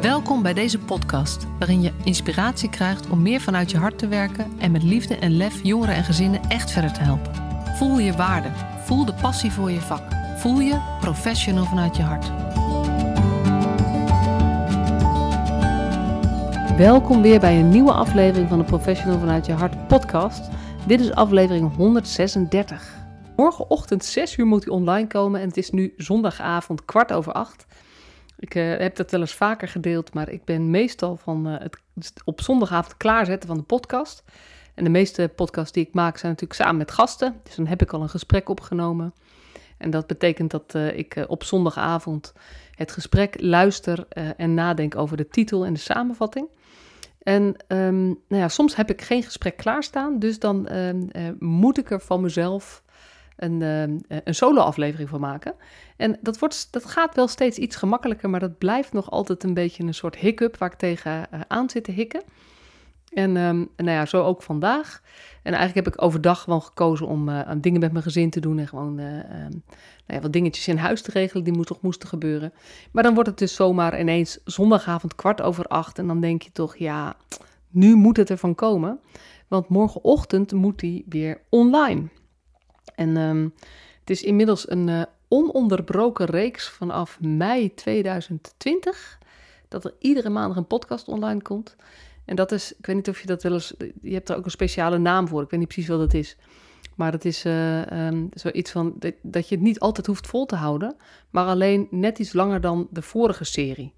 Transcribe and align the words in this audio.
Welkom 0.00 0.42
bij 0.42 0.54
deze 0.54 0.78
podcast, 0.78 1.46
waarin 1.58 1.82
je 1.82 1.92
inspiratie 2.04 2.70
krijgt 2.70 3.08
om 3.08 3.22
meer 3.22 3.40
vanuit 3.40 3.70
je 3.70 3.78
hart 3.78 3.98
te 3.98 4.08
werken 4.08 4.52
en 4.58 4.70
met 4.70 4.82
liefde 4.82 5.16
en 5.16 5.36
lef 5.36 5.62
jongeren 5.62 5.94
en 5.94 6.04
gezinnen 6.04 6.40
echt 6.48 6.70
verder 6.70 6.92
te 6.92 7.00
helpen. 7.00 7.34
Voel 7.76 7.98
je 7.98 8.12
waarde, 8.12 8.48
voel 8.84 9.04
de 9.04 9.14
passie 9.14 9.52
voor 9.52 9.70
je 9.70 9.80
vak, 9.80 10.02
voel 10.36 10.60
je 10.60 10.96
professional 11.00 11.64
vanuit 11.64 11.96
je 11.96 12.02
hart. 12.02 12.30
Welkom 16.76 17.22
weer 17.22 17.40
bij 17.40 17.58
een 17.58 17.68
nieuwe 17.68 17.92
aflevering 17.92 18.48
van 18.48 18.58
de 18.58 18.64
Professional 18.64 19.18
vanuit 19.18 19.46
je 19.46 19.52
hart 19.52 19.88
podcast. 19.88 20.48
Dit 20.86 21.00
is 21.00 21.12
aflevering 21.12 21.76
136. 21.76 22.96
Morgenochtend 23.36 24.04
6 24.04 24.36
uur 24.36 24.46
moet 24.46 24.64
hij 24.64 24.72
online 24.72 25.06
komen 25.06 25.40
en 25.40 25.48
het 25.48 25.56
is 25.56 25.70
nu 25.70 25.94
zondagavond 25.96 26.84
kwart 26.84 27.12
over 27.12 27.32
acht. 27.32 27.66
Ik 28.38 28.54
uh, 28.54 28.76
heb 28.76 28.96
dat 28.96 29.10
wel 29.10 29.20
eens 29.20 29.34
vaker 29.34 29.68
gedeeld, 29.68 30.14
maar 30.14 30.28
ik 30.28 30.44
ben 30.44 30.70
meestal 30.70 31.16
van 31.16 31.48
uh, 31.48 31.54
het 31.94 32.12
op 32.24 32.40
zondagavond 32.40 32.96
klaarzetten 32.96 33.48
van 33.48 33.58
de 33.58 33.64
podcast. 33.64 34.24
En 34.74 34.84
de 34.84 34.90
meeste 34.90 35.30
podcasts 35.34 35.72
die 35.72 35.86
ik 35.86 35.94
maak 35.94 36.16
zijn 36.16 36.32
natuurlijk 36.32 36.60
samen 36.60 36.76
met 36.76 36.90
gasten. 36.90 37.40
Dus 37.42 37.54
dan 37.54 37.66
heb 37.66 37.82
ik 37.82 37.92
al 37.92 38.02
een 38.02 38.08
gesprek 38.08 38.48
opgenomen. 38.48 39.14
En 39.78 39.90
dat 39.90 40.06
betekent 40.06 40.50
dat 40.50 40.74
uh, 40.76 40.98
ik 40.98 41.24
op 41.28 41.44
zondagavond 41.44 42.32
het 42.74 42.92
gesprek 42.92 43.40
luister 43.40 44.06
en 44.36 44.54
nadenk 44.54 44.96
over 44.96 45.16
de 45.16 45.28
titel 45.28 45.64
en 45.64 45.72
de 45.72 45.78
samenvatting. 45.80 46.48
En 47.22 47.56
um, 47.68 48.06
nou 48.06 48.42
ja, 48.42 48.48
soms 48.48 48.76
heb 48.76 48.90
ik 48.90 49.02
geen 49.02 49.22
gesprek 49.22 49.56
klaarstaan, 49.56 50.18
dus 50.18 50.38
dan 50.38 50.72
um, 50.72 51.08
moet 51.38 51.78
ik 51.78 51.90
er 51.90 52.00
van 52.00 52.20
mezelf 52.20 52.82
een, 53.38 53.60
uh, 53.60 54.18
een 54.24 54.34
solo-aflevering 54.34 55.08
van 55.08 55.20
maken. 55.20 55.54
En 55.96 56.18
dat, 56.20 56.38
wordt, 56.38 56.68
dat 56.70 56.84
gaat 56.84 57.14
wel 57.14 57.28
steeds 57.28 57.58
iets 57.58 57.76
gemakkelijker, 57.76 58.30
maar 58.30 58.40
dat 58.40 58.58
blijft 58.58 58.92
nog 58.92 59.10
altijd 59.10 59.44
een 59.44 59.54
beetje 59.54 59.82
een 59.82 59.94
soort 59.94 60.16
hiccup 60.16 60.56
waar 60.56 60.72
ik 60.72 60.78
tegen 60.78 61.26
uh, 61.34 61.40
aan 61.48 61.70
zit 61.70 61.84
te 61.84 61.92
hikken. 61.92 62.22
En 63.12 63.36
um, 63.36 63.68
nou 63.76 63.90
ja, 63.90 64.06
zo 64.06 64.24
ook 64.24 64.42
vandaag. 64.42 65.02
En 65.42 65.52
eigenlijk 65.54 65.86
heb 65.86 65.94
ik 65.94 66.02
overdag 66.02 66.40
gewoon 66.42 66.62
gekozen 66.62 67.06
om 67.06 67.28
uh, 67.28 67.50
dingen 67.56 67.80
met 67.80 67.92
mijn 67.92 68.04
gezin 68.04 68.30
te 68.30 68.40
doen 68.40 68.58
en 68.58 68.68
gewoon 68.68 68.98
um, 68.98 69.62
nou 70.06 70.20
ja, 70.20 70.20
wat 70.20 70.32
dingetjes 70.32 70.68
in 70.68 70.76
huis 70.76 71.02
te 71.02 71.10
regelen 71.10 71.44
die 71.44 71.64
toch 71.64 71.80
moesten 71.80 72.08
gebeuren. 72.08 72.52
Maar 72.92 73.02
dan 73.02 73.14
wordt 73.14 73.28
het 73.28 73.38
dus 73.38 73.54
zomaar 73.54 74.00
ineens 74.00 74.38
zondagavond 74.44 75.14
kwart 75.14 75.42
over 75.42 75.64
acht 75.64 75.98
en 75.98 76.06
dan 76.06 76.20
denk 76.20 76.42
je 76.42 76.52
toch, 76.52 76.76
ja, 76.76 77.16
nu 77.68 77.94
moet 77.94 78.16
het 78.16 78.30
ervan 78.30 78.54
komen. 78.54 79.00
Want 79.48 79.68
morgenochtend 79.68 80.52
moet 80.52 80.78
die 80.78 81.04
weer 81.08 81.40
online. 81.48 82.08
En 82.98 83.16
um, 83.16 83.54
het 84.00 84.10
is 84.10 84.22
inmiddels 84.22 84.70
een 84.70 84.88
uh, 84.88 85.02
ononderbroken 85.28 86.26
reeks 86.26 86.68
vanaf 86.68 87.20
mei 87.20 87.74
2020 87.74 89.18
dat 89.68 89.84
er 89.84 89.94
iedere 89.98 90.28
maandag 90.28 90.56
een 90.56 90.66
podcast 90.66 91.08
online 91.08 91.42
komt. 91.42 91.76
En 92.24 92.36
dat 92.36 92.52
is, 92.52 92.72
ik 92.76 92.86
weet 92.86 92.96
niet 92.96 93.08
of 93.08 93.20
je 93.20 93.26
dat 93.26 93.42
wel 93.42 93.52
eens, 93.52 93.74
je 94.02 94.12
hebt 94.12 94.28
er 94.28 94.36
ook 94.36 94.44
een 94.44 94.50
speciale 94.50 94.98
naam 94.98 95.28
voor, 95.28 95.42
ik 95.42 95.50
weet 95.50 95.60
niet 95.60 95.68
precies 95.68 95.88
wat 95.88 95.98
dat 95.98 96.14
is. 96.14 96.36
Maar 96.94 97.12
het 97.12 97.24
is 97.24 97.44
uh, 97.44 98.06
um, 98.06 98.28
zoiets 98.32 98.70
van 98.70 98.94
dat, 98.98 99.14
dat, 99.22 99.48
je 99.48 99.54
het 99.54 99.64
niet 99.64 99.80
altijd 99.80 100.06
hoeft 100.06 100.26
vol 100.26 100.46
te 100.46 100.56
houden, 100.56 100.96
maar 101.30 101.46
alleen 101.46 101.86
net 101.90 102.18
iets 102.18 102.32
langer 102.32 102.60
dan 102.60 102.88
de 102.90 103.02
vorige 103.02 103.44
serie. 103.44 103.94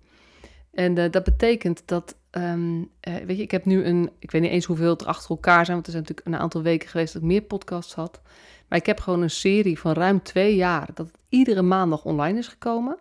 En 0.72 0.96
uh, 0.96 1.10
dat 1.10 1.24
betekent 1.24 1.82
dat, 1.84 2.16
um, 2.30 2.78
uh, 2.80 3.14
weet 3.26 3.36
je, 3.36 3.42
ik 3.42 3.50
heb 3.50 3.64
nu 3.64 3.84
een, 3.84 4.10
ik 4.18 4.30
weet 4.30 4.42
niet 4.42 4.50
eens 4.50 4.64
hoeveel 4.64 4.96
er 4.96 5.06
achter 5.06 5.30
elkaar 5.30 5.64
zijn, 5.64 5.74
want 5.74 5.86
er 5.86 5.92
zijn 5.92 6.04
natuurlijk 6.04 6.34
een 6.34 6.42
aantal 6.42 6.62
weken 6.62 6.88
geweest 6.88 7.12
dat 7.12 7.22
ik 7.22 7.28
meer 7.28 7.42
podcasts 7.42 7.94
had. 7.94 8.20
Maar 8.68 8.78
ik 8.78 8.86
heb 8.86 9.00
gewoon 9.00 9.22
een 9.22 9.30
serie 9.30 9.78
van 9.78 9.92
ruim 9.92 10.22
twee 10.22 10.56
jaar 10.56 10.88
dat 10.94 11.06
het 11.06 11.16
iedere 11.28 11.62
maandag 11.62 12.04
online 12.04 12.38
is 12.38 12.48
gekomen. 12.48 12.98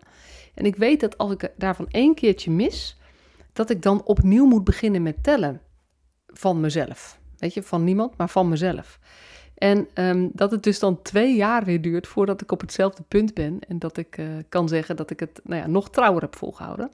En 0.53 0.65
ik 0.65 0.75
weet 0.75 0.99
dat 0.99 1.17
als 1.17 1.31
ik 1.31 1.51
daarvan 1.57 1.87
één 1.89 2.15
keertje 2.15 2.51
mis, 2.51 2.97
dat 3.53 3.69
ik 3.69 3.81
dan 3.81 4.03
opnieuw 4.03 4.45
moet 4.45 4.63
beginnen 4.63 5.03
met 5.03 5.23
tellen 5.23 5.61
van 6.27 6.59
mezelf. 6.59 7.19
Weet 7.37 7.53
je, 7.53 7.63
van 7.63 7.83
niemand, 7.83 8.17
maar 8.17 8.29
van 8.29 8.49
mezelf. 8.49 8.99
En 9.55 9.87
um, 9.93 10.29
dat 10.33 10.51
het 10.51 10.63
dus 10.63 10.79
dan 10.79 11.01
twee 11.01 11.35
jaar 11.35 11.63
weer 11.63 11.81
duurt 11.81 12.07
voordat 12.07 12.41
ik 12.41 12.51
op 12.51 12.61
hetzelfde 12.61 13.03
punt 13.07 13.33
ben. 13.33 13.59
En 13.67 13.79
dat 13.79 13.97
ik 13.97 14.17
uh, 14.17 14.27
kan 14.49 14.67
zeggen 14.67 14.95
dat 14.95 15.09
ik 15.09 15.19
het 15.19 15.39
nou 15.43 15.61
ja, 15.61 15.67
nog 15.67 15.89
trouwer 15.89 16.21
heb 16.21 16.35
volgehouden. 16.35 16.91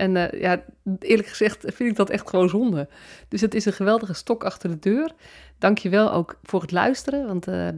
En 0.00 0.16
uh, 0.16 0.40
ja, 0.40 0.64
eerlijk 0.98 1.28
gezegd 1.28 1.58
vind 1.60 1.90
ik 1.90 1.96
dat 1.96 2.10
echt 2.10 2.28
gewoon 2.28 2.48
zonde. 2.48 2.88
Dus 3.28 3.40
het 3.40 3.54
is 3.54 3.64
een 3.64 3.72
geweldige 3.72 4.12
stok 4.12 4.44
achter 4.44 4.70
de 4.70 4.78
deur. 4.78 5.12
Dank 5.58 5.78
je 5.78 5.88
wel 5.88 6.12
ook 6.12 6.38
voor 6.42 6.60
het 6.60 6.72
luisteren. 6.72 7.26
Want 7.26 7.48
uh, 7.48 7.66
uh, 7.66 7.74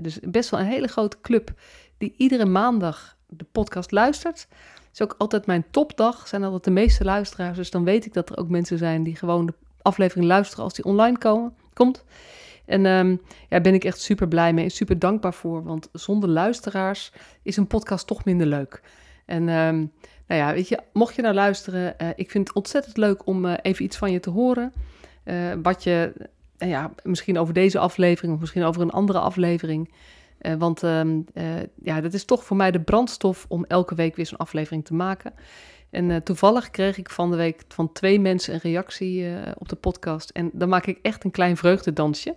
dus 0.00 0.18
best 0.22 0.50
wel 0.50 0.60
een 0.60 0.66
hele 0.66 0.86
grote 0.86 1.16
club 1.22 1.52
die 1.98 2.14
iedere 2.16 2.44
maandag 2.44 3.16
de 3.28 3.44
podcast 3.52 3.90
luistert. 3.90 4.46
Het 4.50 4.88
is 4.92 5.02
ook 5.02 5.14
altijd 5.18 5.46
mijn 5.46 5.64
topdag, 5.70 6.28
zijn 6.28 6.44
altijd 6.44 6.64
de 6.64 6.70
meeste 6.70 7.04
luisteraars. 7.04 7.56
Dus 7.56 7.70
dan 7.70 7.84
weet 7.84 8.04
ik 8.04 8.14
dat 8.14 8.30
er 8.30 8.38
ook 8.38 8.48
mensen 8.48 8.78
zijn 8.78 9.02
die 9.02 9.16
gewoon 9.16 9.46
de 9.46 9.54
aflevering 9.82 10.26
luisteren 10.26 10.64
als 10.64 10.74
die 10.74 10.84
online 10.84 11.18
komen, 11.18 11.54
komt. 11.72 12.04
En 12.64 12.86
um, 12.86 13.20
ja, 13.48 13.60
ben 13.60 13.74
ik 13.74 13.84
echt 13.84 14.00
super 14.00 14.28
blij 14.28 14.52
mee 14.52 14.64
en 14.64 14.70
super 14.70 14.98
dankbaar 14.98 15.34
voor. 15.34 15.62
Want 15.62 15.88
zonder 15.92 16.28
luisteraars 16.28 17.12
is 17.42 17.56
een 17.56 17.66
podcast 17.66 18.06
toch 18.06 18.24
minder 18.24 18.46
leuk. 18.46 18.82
En 19.30 19.48
um, 19.48 19.92
nou 20.26 20.40
ja, 20.40 20.52
weet 20.52 20.68
je, 20.68 20.78
mocht 20.92 21.14
je 21.14 21.22
nou 21.22 21.34
luisteren, 21.34 21.94
uh, 22.02 22.08
ik 22.14 22.30
vind 22.30 22.46
het 22.48 22.56
ontzettend 22.56 22.96
leuk 22.96 23.26
om 23.26 23.44
uh, 23.44 23.54
even 23.62 23.84
iets 23.84 23.96
van 23.96 24.12
je 24.12 24.20
te 24.20 24.30
horen. 24.30 24.72
Uh, 25.24 25.52
wat 25.62 25.82
je, 25.82 26.12
ja, 26.58 26.94
misschien 27.02 27.38
over 27.38 27.54
deze 27.54 27.78
aflevering 27.78 28.34
of 28.34 28.40
misschien 28.40 28.64
over 28.64 28.82
een 28.82 28.90
andere 28.90 29.18
aflevering. 29.18 29.92
want 30.58 30.82
um, 30.82 31.24
ja, 31.82 32.00
dat 32.00 32.12
is 32.12 32.24
toch 32.24 32.44
voor 32.44 32.56
mij 32.56 32.70
de 32.70 32.80
brandstof 32.80 33.46
om 33.48 33.64
elke 33.64 33.94
week 33.94 34.16
weer 34.16 34.26
zo'n 34.26 34.38
aflevering 34.38 34.84
te 34.84 34.94
maken. 34.94 35.32
En 35.90 36.22
toevallig 36.22 36.70
kreeg 36.70 36.98
ik 36.98 37.10
van 37.10 37.30
de 37.30 37.36
week 37.36 37.62
van 37.68 37.92
twee 37.92 38.20
mensen 38.20 38.54
een 38.54 38.60
reactie 38.60 39.26
op 39.58 39.68
de 39.68 39.76
podcast. 39.76 40.30
En 40.30 40.50
dan 40.52 40.68
maak 40.68 40.86
ik 40.86 40.98
echt 41.02 41.24
een 41.24 41.30
klein 41.30 41.56
vreugdedansje. 41.56 42.34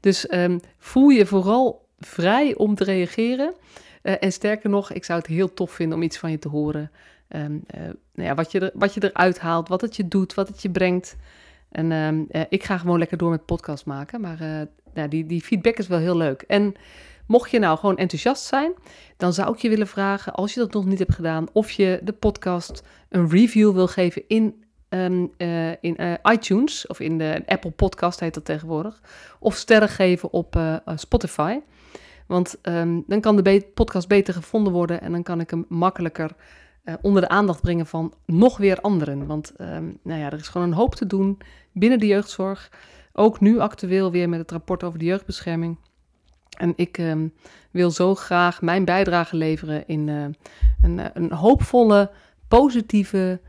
Dus 0.00 0.32
um, 0.32 0.60
voel 0.78 1.08
je 1.08 1.26
vooral 1.26 1.86
vrij 1.98 2.54
om 2.56 2.74
te 2.74 2.84
reageren. 2.84 3.54
En 4.02 4.32
sterker 4.32 4.70
nog, 4.70 4.92
ik 4.92 5.04
zou 5.04 5.18
het 5.18 5.28
heel 5.28 5.54
tof 5.54 5.70
vinden 5.70 5.96
om 5.96 6.02
iets 6.02 6.18
van 6.18 6.30
je 6.30 6.38
te 6.38 6.48
horen. 6.48 6.90
Um, 7.28 7.64
uh, 7.74 7.80
nou 8.14 8.28
ja, 8.28 8.34
wat, 8.34 8.52
je 8.52 8.60
er, 8.60 8.70
wat 8.74 8.94
je 8.94 9.04
eruit 9.04 9.38
haalt, 9.38 9.68
wat 9.68 9.80
het 9.80 9.96
je 9.96 10.08
doet, 10.08 10.34
wat 10.34 10.48
het 10.48 10.62
je 10.62 10.70
brengt. 10.70 11.16
En 11.70 11.92
um, 11.92 12.26
uh, 12.30 12.42
ik 12.48 12.64
ga 12.64 12.78
gewoon 12.78 12.98
lekker 12.98 13.18
door 13.18 13.30
met 13.30 13.44
podcast 13.44 13.86
maken. 13.86 14.20
Maar 14.20 14.66
nou, 14.94 15.08
die, 15.08 15.26
die 15.26 15.42
feedback 15.42 15.76
is 15.76 15.86
wel 15.86 15.98
heel 15.98 16.16
leuk. 16.16 16.42
En 16.42 16.74
mocht 17.26 17.50
je 17.50 17.58
nou 17.58 17.78
gewoon 17.78 17.96
enthousiast 17.96 18.44
zijn, 18.44 18.72
dan 19.16 19.32
zou 19.32 19.52
ik 19.52 19.58
je 19.58 19.68
willen 19.68 19.86
vragen, 19.86 20.32
als 20.32 20.54
je 20.54 20.60
dat 20.60 20.72
nog 20.72 20.84
niet 20.84 20.98
hebt 20.98 21.14
gedaan, 21.14 21.46
of 21.52 21.70
je 21.70 22.00
de 22.02 22.12
podcast 22.12 22.82
een 23.08 23.28
review 23.28 23.72
wil 23.72 23.86
geven 23.86 24.22
in, 24.28 24.64
um, 24.88 25.32
in 25.80 26.18
iTunes 26.22 26.86
of 26.86 27.00
in 27.00 27.18
de 27.18 27.42
Apple 27.46 27.70
Podcast 27.70 28.20
heet 28.20 28.34
dat 28.34 28.44
tegenwoordig. 28.44 29.00
Of 29.38 29.54
sterren 29.54 29.88
geven 29.88 30.32
op 30.32 30.80
Spotify. 30.94 31.58
Want 32.28 32.58
dan 33.06 33.20
kan 33.20 33.36
de 33.36 33.70
podcast 33.74 34.08
beter 34.08 34.34
gevonden 34.34 34.72
worden 34.72 35.00
en 35.00 35.12
dan 35.12 35.22
kan 35.22 35.40
ik 35.40 35.50
hem 35.50 35.64
makkelijker 35.68 36.36
uh, 36.84 36.94
onder 37.00 37.22
de 37.22 37.28
aandacht 37.28 37.60
brengen 37.60 37.86
van 37.86 38.14
nog 38.26 38.56
weer 38.56 38.80
anderen. 38.80 39.26
Want 39.26 39.52
um, 39.60 39.98
nou 40.02 40.20
ja, 40.20 40.26
er 40.26 40.38
is 40.38 40.48
gewoon 40.48 40.66
een 40.66 40.76
hoop 40.76 40.94
te 40.94 41.06
doen 41.06 41.38
binnen 41.72 41.98
de 41.98 42.06
jeugdzorg. 42.06 42.72
Ook 43.12 43.40
nu 43.40 43.58
actueel 43.58 44.10
weer 44.10 44.28
met 44.28 44.38
het 44.38 44.50
rapport 44.50 44.84
over 44.84 44.98
de 44.98 45.04
jeugdbescherming. 45.04 45.78
En 46.58 46.72
ik 46.76 46.98
um, 46.98 47.32
wil 47.70 47.90
zo 47.90 48.14
graag 48.14 48.62
mijn 48.62 48.84
bijdrage 48.84 49.36
leveren 49.36 49.86
in 49.86 50.06
uh, 50.06 50.24
een, 50.82 51.10
een, 51.14 51.32
hoopvolle, 51.32 52.10
positieve, 52.48 53.40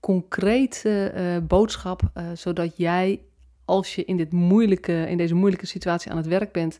concrete 0.00 1.42
boodschap. 1.48 2.00
zodat 2.34 2.76
jij, 2.76 3.20
als 3.64 3.94
je 3.94 4.04
in, 4.04 4.16
dit 4.16 4.32
moeilijke, 4.32 5.06
in 5.08 5.16
deze 5.16 5.34
moeilijke 5.34 5.66
situatie 5.66 6.10
aan 6.10 6.16
het 6.16 6.26
werk 6.26 6.52
bent, 6.52 6.78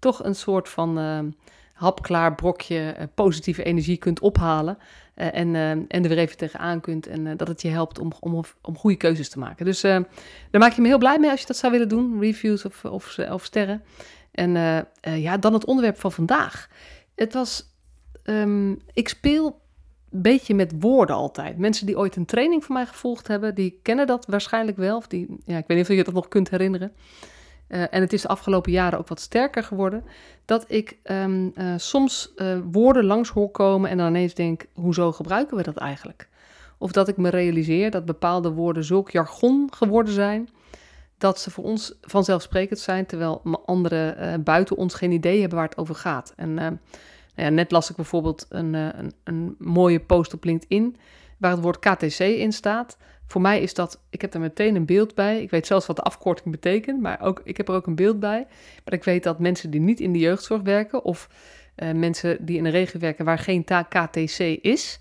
toch 0.00 0.24
een 0.24 0.34
soort 0.34 0.68
van 0.68 0.98
ehm, 0.98 1.30
hapklaar 1.72 2.34
brokje 2.34 2.94
uh, 2.98 3.04
positieve 3.14 3.62
energie 3.62 3.96
kunt 3.96 4.20
ophalen. 4.20 4.78
Uh, 5.16 5.34
en, 5.34 5.54
en 5.88 6.02
er 6.02 6.08
weer 6.08 6.18
even 6.18 6.36
tegenaan 6.36 6.80
kunt. 6.80 7.06
En 7.06 7.36
dat 7.36 7.48
het 7.48 7.62
je 7.62 7.68
helpt 7.68 7.98
om, 7.98 8.12
om, 8.20 8.44
om 8.62 8.76
goede 8.76 8.96
keuzes 8.96 9.28
te 9.28 9.38
maken. 9.38 9.64
Dus 9.64 9.80
daar 9.80 10.04
maak 10.50 10.72
je 10.72 10.82
me 10.82 10.88
heel 10.88 10.98
blij 10.98 11.18
mee 11.18 11.30
als 11.30 11.40
je 11.40 11.46
dat 11.46 11.56
zou 11.56 11.72
willen 11.72 11.88
doen. 11.88 12.20
Reviews 12.20 12.64
of, 12.64 12.84
of, 12.84 13.18
of 13.18 13.44
sterren. 13.44 13.82
En 14.30 14.50
ja, 15.00 15.36
dan 15.36 15.52
het 15.52 15.64
onderwerp 15.64 16.00
van 16.00 16.12
vandaag. 16.12 16.68
Het 17.14 17.32
was. 17.32 17.68
Um, 18.24 18.80
ik 18.92 19.08
speel 19.08 19.60
een 20.10 20.22
beetje 20.22 20.54
met 20.54 20.72
woorden 20.78 21.16
altijd. 21.16 21.58
Mensen 21.58 21.86
die 21.86 21.98
ooit 21.98 22.16
een 22.16 22.26
training 22.26 22.64
van 22.64 22.74
mij 22.74 22.86
gevolgd 22.86 23.28
hebben, 23.28 23.54
die 23.54 23.78
kennen 23.82 24.06
dat 24.06 24.26
waarschijnlijk 24.26 24.76
wel. 24.76 24.96
Of 24.96 25.06
die, 25.06 25.26
ja, 25.44 25.58
ik 25.58 25.64
weet 25.66 25.76
niet 25.76 25.88
of 25.88 25.96
je 25.96 26.04
dat 26.04 26.14
nog 26.14 26.28
kunt 26.28 26.50
herinneren. 26.50 26.92
Uh, 27.70 27.82
en 27.90 28.00
het 28.00 28.12
is 28.12 28.22
de 28.22 28.28
afgelopen 28.28 28.72
jaren 28.72 28.98
ook 28.98 29.08
wat 29.08 29.20
sterker 29.20 29.62
geworden. 29.62 30.04
Dat 30.44 30.64
ik 30.68 30.96
um, 31.04 31.52
uh, 31.54 31.74
soms 31.76 32.32
uh, 32.36 32.58
woorden 32.70 33.04
langs 33.04 33.30
hoor 33.30 33.50
komen 33.50 33.90
en 33.90 33.96
dan 33.96 34.06
ineens 34.06 34.34
denk: 34.34 34.64
hoezo 34.72 35.12
gebruiken 35.12 35.56
we 35.56 35.62
dat 35.62 35.76
eigenlijk? 35.76 36.28
Of 36.78 36.92
dat 36.92 37.08
ik 37.08 37.16
me 37.16 37.28
realiseer 37.28 37.90
dat 37.90 38.04
bepaalde 38.04 38.50
woorden 38.50 38.84
zulk 38.84 39.10
jargon 39.10 39.68
geworden 39.74 40.14
zijn. 40.14 40.48
Dat 41.18 41.40
ze 41.40 41.50
voor 41.50 41.64
ons 41.64 41.94
vanzelfsprekend 42.00 42.78
zijn, 42.78 43.06
terwijl 43.06 43.42
anderen 43.64 44.42
buiten 44.44 44.76
ons 44.76 44.94
geen 44.94 45.12
idee 45.12 45.40
hebben 45.40 45.58
waar 45.58 45.68
het 45.68 45.78
over 45.78 45.94
gaat. 45.94 46.32
En 46.36 46.80
ja, 47.34 47.48
net 47.48 47.70
las 47.70 47.90
ik 47.90 47.96
bijvoorbeeld 47.96 48.46
een, 48.48 48.74
een, 48.74 49.12
een 49.24 49.54
mooie 49.58 50.00
post 50.00 50.34
op 50.34 50.44
LinkedIn 50.44 50.96
waar 51.38 51.50
het 51.50 51.60
woord 51.60 51.78
KTC 51.78 52.18
in 52.18 52.52
staat. 52.52 52.96
Voor 53.30 53.40
mij 53.40 53.60
is 53.60 53.74
dat, 53.74 54.00
ik 54.08 54.20
heb 54.20 54.34
er 54.34 54.40
meteen 54.40 54.76
een 54.76 54.84
beeld 54.84 55.14
bij. 55.14 55.42
Ik 55.42 55.50
weet 55.50 55.66
zelfs 55.66 55.86
wat 55.86 55.96
de 55.96 56.02
afkorting 56.02 56.50
betekent, 56.50 57.00
maar 57.00 57.20
ook, 57.20 57.40
ik 57.44 57.56
heb 57.56 57.68
er 57.68 57.74
ook 57.74 57.86
een 57.86 57.94
beeld 57.94 58.20
bij. 58.20 58.46
Maar 58.84 58.94
ik 58.94 59.04
weet 59.04 59.22
dat 59.22 59.38
mensen 59.38 59.70
die 59.70 59.80
niet 59.80 60.00
in 60.00 60.12
de 60.12 60.18
jeugdzorg 60.18 60.62
werken 60.62 61.04
of 61.04 61.28
uh, 61.76 61.92
mensen 61.92 62.44
die 62.44 62.56
in 62.56 62.64
een 62.64 62.70
regio 62.70 63.00
werken 63.00 63.24
waar 63.24 63.38
geen 63.38 63.64
KTC 63.64 64.38
is, 64.62 64.98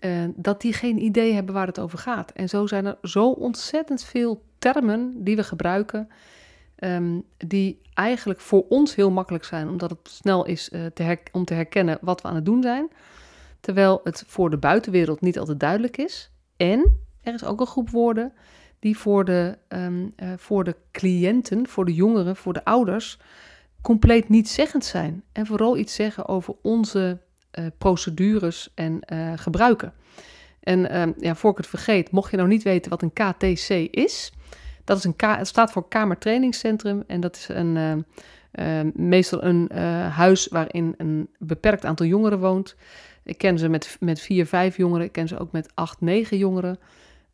uh, 0.00 0.24
dat 0.34 0.60
die 0.60 0.72
geen 0.72 1.02
idee 1.02 1.32
hebben 1.32 1.54
waar 1.54 1.66
het 1.66 1.80
over 1.80 1.98
gaat. 1.98 2.32
En 2.32 2.48
zo 2.48 2.66
zijn 2.66 2.86
er 2.86 2.98
zo 3.02 3.30
ontzettend 3.30 4.04
veel 4.04 4.42
termen 4.58 5.24
die 5.24 5.36
we 5.36 5.44
gebruiken, 5.44 6.08
um, 6.78 7.24
die 7.36 7.80
eigenlijk 7.94 8.40
voor 8.40 8.64
ons 8.68 8.94
heel 8.94 9.10
makkelijk 9.10 9.44
zijn, 9.44 9.68
omdat 9.68 9.90
het 9.90 9.98
snel 10.02 10.46
is 10.46 10.70
te 10.94 11.18
om 11.32 11.44
te 11.44 11.54
herkennen 11.54 11.98
wat 12.00 12.22
we 12.22 12.28
aan 12.28 12.34
het 12.34 12.44
doen 12.44 12.62
zijn. 12.62 12.88
Terwijl 13.60 14.00
het 14.02 14.24
voor 14.26 14.50
de 14.50 14.58
buitenwereld 14.58 15.20
niet 15.20 15.38
altijd 15.38 15.60
duidelijk 15.60 15.96
is. 15.96 16.30
En 16.56 17.03
er 17.24 17.34
is 17.34 17.44
ook 17.44 17.60
een 17.60 17.66
groep 17.66 17.90
woorden 17.90 18.32
die 18.78 18.98
voor 18.98 19.24
de, 19.24 19.58
um, 19.68 20.12
uh, 20.22 20.32
voor 20.36 20.64
de 20.64 20.76
cliënten, 20.92 21.68
voor 21.68 21.84
de 21.84 21.94
jongeren, 21.94 22.36
voor 22.36 22.52
de 22.52 22.64
ouders 22.64 23.18
compleet 23.82 24.28
niet 24.28 24.48
zeggend 24.48 24.84
zijn. 24.84 25.22
En 25.32 25.46
vooral 25.46 25.76
iets 25.76 25.94
zeggen 25.94 26.28
over 26.28 26.54
onze 26.62 27.18
uh, 27.58 27.66
procedures 27.78 28.70
en 28.74 29.00
uh, 29.12 29.32
gebruiken. 29.36 29.92
En 30.60 31.00
um, 31.00 31.14
ja, 31.18 31.34
voor 31.34 31.50
ik 31.50 31.56
het 31.56 31.66
vergeet, 31.66 32.10
mocht 32.10 32.30
je 32.30 32.36
nou 32.36 32.48
niet 32.48 32.62
weten 32.62 32.90
wat 32.90 33.02
een 33.02 33.12
KTC 33.12 33.68
is, 33.90 34.32
dat 34.84 34.98
is 34.98 35.04
een 35.04 35.16
K, 35.16 35.22
het 35.22 35.46
staat 35.46 35.72
voor 35.72 35.88
Kamertrainingscentrum 35.88 37.04
en 37.06 37.20
dat 37.20 37.36
is 37.36 37.48
een, 37.48 38.04
uh, 38.52 38.80
meestal 38.94 39.44
een 39.44 39.72
huis 40.10 40.48
waarin 40.48 40.94
een 40.96 41.28
beperkt 41.38 41.84
aantal 41.84 42.06
jongeren 42.06 42.38
woont. 42.38 42.76
Ik 43.24 43.38
ken 43.38 43.58
ze 43.58 43.68
met, 43.68 43.96
met 44.00 44.20
vier, 44.20 44.46
vijf 44.46 44.76
jongeren. 44.76 45.06
Ik 45.06 45.12
ken 45.12 45.28
ze 45.28 45.38
ook 45.38 45.52
met 45.52 45.70
acht, 45.74 46.00
negen 46.00 46.38
jongeren. 46.38 46.78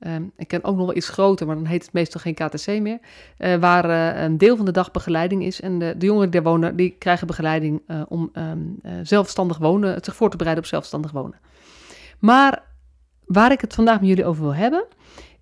Um, 0.07 0.33
ik 0.37 0.49
ken 0.49 0.65
ook 0.65 0.77
nog 0.77 0.87
wel 0.87 0.97
iets 0.97 1.09
groter, 1.09 1.47
maar 1.47 1.57
dan 1.57 1.65
heet 1.65 1.83
het 1.83 1.93
meestal 1.93 2.21
geen 2.21 2.35
KTC 2.35 2.67
meer. 2.67 2.99
Uh, 3.39 3.57
waar 3.57 3.91
uh, 3.91 4.23
een 4.23 4.39
deel 4.39 4.57
van 4.57 4.65
de 4.65 4.71
dag 4.71 4.91
begeleiding 4.91 5.45
is. 5.45 5.61
En 5.61 5.79
de, 5.79 5.95
de 5.99 6.07
jongeren 6.07 6.31
die 6.31 6.43
wonen, 6.43 6.77
die 6.77 6.91
krijgen 6.99 7.27
begeleiding 7.27 7.83
uh, 7.87 8.03
om 8.09 8.31
um, 8.35 8.79
zelfstandig 9.03 9.59
wonen, 9.59 9.99
zich 10.05 10.17
voor 10.17 10.31
te 10.31 10.37
bereiden 10.37 10.65
op 10.65 10.71
zelfstandig 10.71 11.11
wonen. 11.11 11.39
Maar 12.19 12.63
waar 13.25 13.53
ik 13.53 13.61
het 13.61 13.75
vandaag 13.75 14.01
met 14.01 14.09
jullie 14.09 14.25
over 14.25 14.43
wil 14.43 14.55
hebben, 14.55 14.87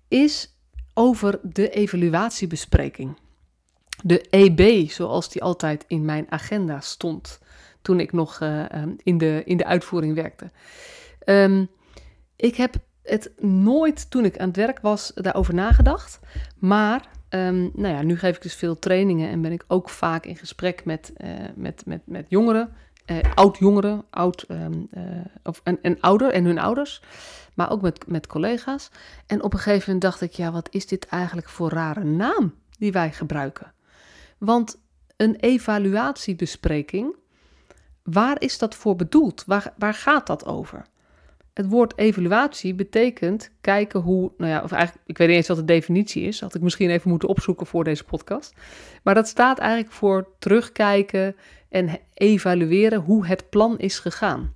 is 0.07 0.55
over 0.93 1.39
de 1.43 1.69
evaluatiebespreking. 1.69 3.17
De 4.03 4.21
EB, 4.29 4.89
zoals 4.89 5.29
die 5.29 5.43
altijd 5.43 5.85
in 5.87 6.05
mijn 6.05 6.25
agenda 6.29 6.79
stond 6.79 7.39
toen 7.81 7.99
ik 7.99 8.11
nog 8.11 8.39
um, 8.41 8.95
in, 9.03 9.17
de, 9.17 9.41
in 9.45 9.57
de 9.57 9.65
uitvoering 9.65 10.15
werkte. 10.15 10.51
ik 12.35 12.55
heb 12.55 12.75
het 13.09 13.31
nooit 13.41 14.09
toen 14.11 14.25
ik 14.25 14.39
aan 14.39 14.47
het 14.47 14.57
werk 14.57 14.79
was 14.79 15.11
daarover 15.15 15.53
nagedacht. 15.53 16.19
Maar 16.57 17.07
um, 17.29 17.71
nou 17.73 17.95
ja, 17.95 18.01
nu 18.01 18.17
geef 18.17 18.35
ik 18.35 18.41
dus 18.41 18.55
veel 18.55 18.79
trainingen 18.79 19.29
en 19.29 19.41
ben 19.41 19.51
ik 19.51 19.63
ook 19.67 19.89
vaak 19.89 20.25
in 20.25 20.35
gesprek 20.35 20.85
met, 20.85 21.13
uh, 21.17 21.29
met, 21.55 21.85
met, 21.85 22.01
met 22.05 22.25
jongeren, 22.29 22.73
uh, 23.05 23.17
oud-jongeren, 23.35 24.03
oud, 24.09 24.45
um, 24.47 24.87
uh, 24.97 25.03
of, 25.43 25.61
en, 25.63 25.79
en 25.81 26.01
ouder 26.01 26.31
en 26.31 26.45
hun 26.45 26.59
ouders, 26.59 27.01
maar 27.53 27.71
ook 27.71 27.81
met, 27.81 28.07
met 28.07 28.27
collega's. 28.27 28.89
En 29.25 29.43
op 29.43 29.53
een 29.53 29.59
gegeven 29.59 29.83
moment 29.85 30.01
dacht 30.01 30.21
ik, 30.21 30.33
ja, 30.33 30.51
wat 30.51 30.67
is 30.71 30.87
dit 30.87 31.05
eigenlijk 31.05 31.49
voor 31.49 31.69
rare 31.69 32.03
naam 32.03 32.53
die 32.77 32.91
wij 32.91 33.11
gebruiken? 33.11 33.73
Want 34.37 34.77
een 35.17 35.35
evaluatiebespreking, 35.35 37.15
waar 38.03 38.41
is 38.41 38.57
dat 38.57 38.75
voor 38.75 38.95
bedoeld? 38.95 39.43
Waar, 39.45 39.73
waar 39.77 39.93
gaat 39.93 40.27
dat 40.27 40.45
over? 40.45 40.85
Het 41.53 41.69
woord 41.69 41.97
evaluatie 41.97 42.75
betekent 42.75 43.51
kijken 43.61 43.99
hoe, 43.99 44.31
nou 44.37 44.51
ja, 44.51 44.63
of 44.63 44.71
eigenlijk, 44.71 45.07
ik 45.07 45.17
weet 45.17 45.27
niet 45.27 45.37
eens 45.37 45.47
wat 45.47 45.57
de 45.57 45.65
definitie 45.65 46.23
is, 46.23 46.39
had 46.39 46.55
ik 46.55 46.61
misschien 46.61 46.89
even 46.89 47.09
moeten 47.09 47.29
opzoeken 47.29 47.65
voor 47.65 47.83
deze 47.83 48.03
podcast. 48.03 48.53
Maar 49.03 49.15
dat 49.15 49.27
staat 49.27 49.59
eigenlijk 49.59 49.91
voor 49.91 50.27
terugkijken 50.39 51.35
en 51.69 51.99
evalueren 52.13 52.99
hoe 52.99 53.25
het 53.25 53.49
plan 53.49 53.79
is 53.79 53.99
gegaan. 53.99 54.53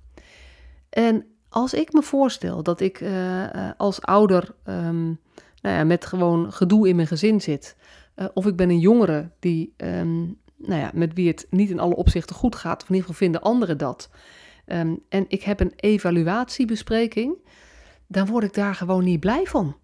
En 0.90 1.26
als 1.48 1.74
ik 1.74 1.92
me 1.92 2.02
voorstel 2.02 2.62
dat 2.62 2.80
ik 2.80 3.00
uh, 3.00 3.70
als 3.76 4.02
ouder 4.02 4.54
um, 4.64 5.20
nou 5.60 5.76
ja, 5.76 5.84
met 5.84 6.06
gewoon 6.06 6.52
gedoe 6.52 6.88
in 6.88 6.96
mijn 6.96 7.08
gezin 7.08 7.40
zit, 7.40 7.76
uh, 8.16 8.26
of 8.34 8.46
ik 8.46 8.56
ben 8.56 8.70
een 8.70 8.78
jongere 8.78 9.30
die, 9.38 9.74
um, 9.76 10.38
nou 10.56 10.80
ja, 10.80 10.90
met 10.94 11.14
wie 11.14 11.28
het 11.28 11.46
niet 11.50 11.70
in 11.70 11.78
alle 11.78 11.96
opzichten 11.96 12.36
goed 12.36 12.54
gaat, 12.54 12.82
of 12.82 12.88
in 12.88 12.94
ieder 12.94 13.10
geval 13.10 13.26
vinden 13.26 13.42
anderen 13.42 13.78
dat. 13.78 14.10
Um, 14.66 15.02
en 15.08 15.24
ik 15.28 15.42
heb 15.42 15.60
een 15.60 15.72
evaluatiebespreking, 15.76 17.36
dan 18.06 18.26
word 18.26 18.44
ik 18.44 18.54
daar 18.54 18.74
gewoon 18.74 19.04
niet 19.04 19.20
blij 19.20 19.44
van. 19.44 19.76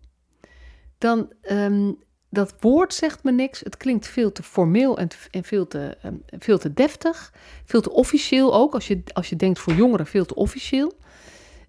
Dan, 0.99 1.33
um, 1.51 1.99
dat 2.31 2.55
woord 2.61 2.95
zegt 2.95 3.25
me 3.25 3.33
niks. 3.33 3.61
Het 3.61 3.77
klinkt 3.77 4.07
veel 4.07 4.33
te 4.33 4.43
formeel 4.43 4.99
en, 4.99 5.09
en 5.31 5.45
veel, 5.45 5.67
te, 5.67 5.97
um, 6.05 6.23
veel 6.27 6.59
te 6.59 6.73
deftig. 6.73 7.33
Veel 7.65 7.81
te 7.81 7.91
officieel 7.91 8.55
ook, 8.55 8.75
als 8.75 8.87
je, 8.87 9.03
als 9.13 9.29
je 9.29 9.37
denkt 9.37 9.59
voor 9.59 9.73
jongeren, 9.73 10.07
veel 10.07 10.25
te 10.25 10.35
officieel. 10.35 10.93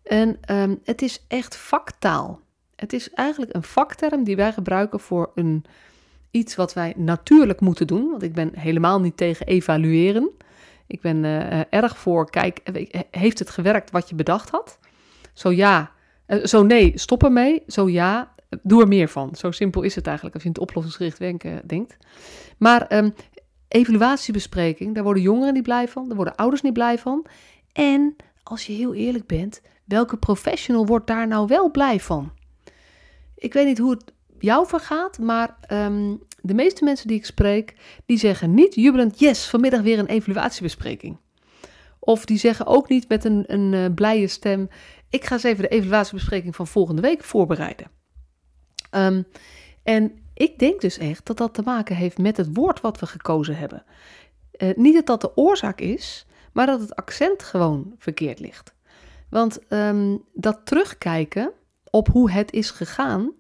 En 0.04 0.40
het 0.84 1.02
is 1.02 1.26
echt 1.28 1.56
vaktaal. 1.56 2.40
Het 2.76 2.94
is 2.94 3.10
eigenlijk 3.10 3.56
een 3.56 3.64
vakterm 3.64 4.24
die 4.24 4.36
wij 4.36 4.54
gebruiken 4.54 5.00
voor 5.00 5.32
een, 5.36 5.66
iets 6.32 6.56
wat 6.56 6.74
wij 6.74 6.94
natuurlijk 6.98 7.60
moeten 7.60 7.88
doen. 7.88 8.10
Want 8.10 8.24
ik 8.24 8.34
ben 8.34 8.52
helemaal 8.58 9.00
niet 9.00 9.18
tegen 9.18 9.46
evalueren. 9.46 10.32
Ik 10.92 11.02
ben 11.02 11.24
uh, 11.24 11.60
erg 11.70 11.98
voor, 11.98 12.30
kijk, 12.30 12.58
eh, 12.58 13.02
heeft 13.12 13.40
het 13.40 13.50
gewerkt 13.50 13.92
wat 13.92 14.10
je 14.10 14.16
bedacht 14.16 14.50
had? 14.50 14.80
Zo 15.34 15.52
ja, 15.52 15.92
zo 16.44 16.64
nee, 16.64 16.92
stop 16.96 17.24
ermee. 17.24 17.64
Zo 17.68 17.90
ja, 17.90 18.34
doe 18.62 18.82
er 18.82 18.88
meer 18.88 19.08
van. 19.08 19.36
Zo 19.36 19.52
simpel 19.52 19.82
is 19.82 19.96
het 19.96 20.06
eigenlijk 20.06 20.36
als 20.36 20.44
je 20.44 20.50
in 20.50 20.56
het 20.56 20.64
oplossingsgericht 20.64 21.20
denken 21.20 21.62
denkt. 21.68 21.98
Maar 22.58 22.98
um, 22.98 23.14
evaluatiebespreking, 23.68 24.96
daar 24.96 25.04
worden 25.04 25.24
jongeren 25.24 25.54
niet 25.54 25.64
blij 25.64 25.88
van, 25.88 26.08
daar 26.08 26.16
worden 26.16 26.36
ouders 26.36 26.62
niet 26.62 26.74
blij 26.74 26.98
van. 26.98 27.26
En 27.74 28.16
als 28.44 28.66
je 28.66 28.74
heel 28.74 28.94
eerlijk 28.94 29.28
bent, 29.28 29.62
welke 29.86 30.18
professional 30.18 30.86
wordt 30.86 31.08
daar 31.08 31.28
nou 31.28 31.48
wel 31.48 31.72
blij 31.72 32.00
van? 32.00 32.32
Ik 33.36 33.54
weet 33.54 33.66
niet 33.66 33.78
hoe 33.78 33.92
het 33.92 34.12
jou 34.40 34.68
vergaat, 34.68 35.20
maar 35.20 35.58
um, 35.72 36.22
de 36.42 36.54
meeste 36.54 36.84
mensen 36.84 37.08
die 37.08 37.18
ik 37.18 37.26
spreek, 37.26 37.76
die 38.06 38.18
zeggen 38.18 38.54
niet 38.54 38.76
jubelend, 38.76 39.20
yes, 39.20 39.48
vanmiddag 39.48 39.82
weer 39.82 40.00
een 40.00 40.08
evaluatiebespreking. 40.08 41.18
Of 42.00 42.26
die 42.26 42.38
zeggen 42.38 42.66
ook 42.66 42.90
niet 42.90 43.10
met 43.10 43.24
een, 43.26 43.44
een 43.48 43.74
uh, 43.74 43.86
blije 43.96 44.28
stem, 44.28 44.70
ik 45.10 45.26
ga 45.26 45.34
eens 45.34 45.44
even 45.44 45.64
de 45.64 45.70
evaluatiebespreking 45.70 46.56
van 46.56 46.68
volgende 46.68 47.02
week 47.02 47.24
voorbereiden. 47.24 47.92
Um, 48.92 49.28
en 49.84 50.12
ik 50.34 50.60
denk 50.60 50.82
dus 50.82 50.98
echt 50.98 51.26
dat 51.26 51.38
dat 51.38 51.54
te 51.54 51.62
maken 51.62 51.96
heeft 51.96 52.18
met 52.18 52.38
het 52.38 52.50
woord 52.54 52.82
wat 52.82 53.00
we 53.00 53.06
gekozen 53.06 53.58
hebben. 53.58 53.84
Uh, 54.58 54.70
niet 54.76 54.94
dat 54.94 55.06
dat 55.06 55.22
de 55.22 55.38
oorzaak 55.38 55.82
is, 55.82 56.26
maar 56.54 56.66
dat 56.66 56.80
het 56.80 56.96
accent 56.96 57.44
gewoon 57.44 57.96
verkeerd 57.98 58.40
ligt. 58.40 58.74
Want 59.30 59.60
um, 59.70 60.24
dat 60.34 60.62
terugkijken 60.64 61.52
op 61.90 62.08
hoe 62.08 62.32
het 62.32 62.52
is 62.52 62.72
gegaan, 62.72 63.32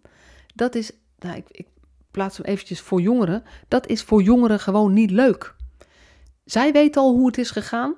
dat 0.55 0.75
is, 0.75 0.91
nou, 1.19 1.43
ik 1.47 1.67
plaats 2.11 2.37
hem 2.37 2.45
eventjes 2.45 2.79
voor 2.79 3.01
jongeren, 3.01 3.43
dat 3.67 3.87
is 3.87 4.03
voor 4.03 4.21
jongeren 4.21 4.59
gewoon 4.59 4.93
niet 4.93 5.11
leuk. 5.11 5.55
Zij 6.45 6.71
weten 6.71 7.01
al 7.01 7.13
hoe 7.13 7.27
het 7.27 7.37
is 7.37 7.51
gegaan. 7.51 7.95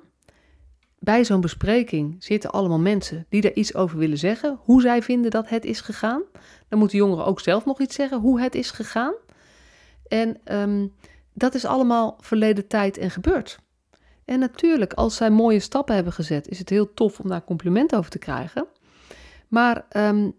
Bij 0.98 1.24
zo'n 1.24 1.40
bespreking 1.40 2.16
zitten 2.18 2.50
allemaal 2.50 2.78
mensen 2.78 3.26
die 3.28 3.42
er 3.42 3.56
iets 3.56 3.74
over 3.74 3.98
willen 3.98 4.18
zeggen, 4.18 4.58
hoe 4.62 4.80
zij 4.80 5.02
vinden 5.02 5.30
dat 5.30 5.48
het 5.48 5.64
is 5.64 5.80
gegaan. 5.80 6.22
Dan 6.68 6.78
moeten 6.78 6.98
jongeren 6.98 7.24
ook 7.24 7.40
zelf 7.40 7.64
nog 7.64 7.80
iets 7.80 7.94
zeggen 7.94 8.20
hoe 8.20 8.40
het 8.40 8.54
is 8.54 8.70
gegaan. 8.70 9.14
En 10.08 10.40
um, 10.44 10.92
dat 11.32 11.54
is 11.54 11.64
allemaal 11.64 12.18
verleden 12.20 12.66
tijd 12.66 12.98
en 12.98 13.10
gebeurd. 13.10 13.58
En 14.24 14.38
natuurlijk, 14.38 14.92
als 14.92 15.16
zij 15.16 15.30
mooie 15.30 15.60
stappen 15.60 15.94
hebben 15.94 16.12
gezet, 16.12 16.48
is 16.48 16.58
het 16.58 16.68
heel 16.68 16.94
tof 16.94 17.20
om 17.20 17.28
daar 17.28 17.44
compliment 17.44 17.94
over 17.94 18.10
te 18.10 18.18
krijgen. 18.18 18.66
Maar 19.48 19.86
um, 19.96 20.34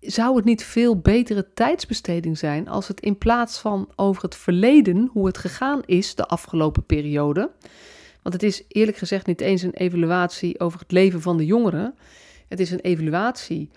zou 0.00 0.36
het 0.36 0.44
niet 0.44 0.64
veel 0.64 0.98
betere 0.98 1.52
tijdsbesteding 1.54 2.38
zijn 2.38 2.68
als 2.68 2.88
het 2.88 3.00
in 3.00 3.18
plaats 3.18 3.58
van 3.58 3.88
over 3.96 4.22
het 4.22 4.34
verleden, 4.34 5.10
hoe 5.12 5.26
het 5.26 5.38
gegaan 5.38 5.82
is 5.84 6.14
de 6.14 6.26
afgelopen 6.26 6.84
periode, 6.84 7.50
want 8.22 8.34
het 8.34 8.42
is 8.42 8.64
eerlijk 8.68 8.96
gezegd 8.96 9.26
niet 9.26 9.40
eens 9.40 9.62
een 9.62 9.74
evaluatie 9.74 10.60
over 10.60 10.80
het 10.80 10.92
leven 10.92 11.22
van 11.22 11.36
de 11.36 11.44
jongeren, 11.44 11.94
het 12.48 12.60
is 12.60 12.70
een 12.70 12.80
evaluatie 12.80 13.70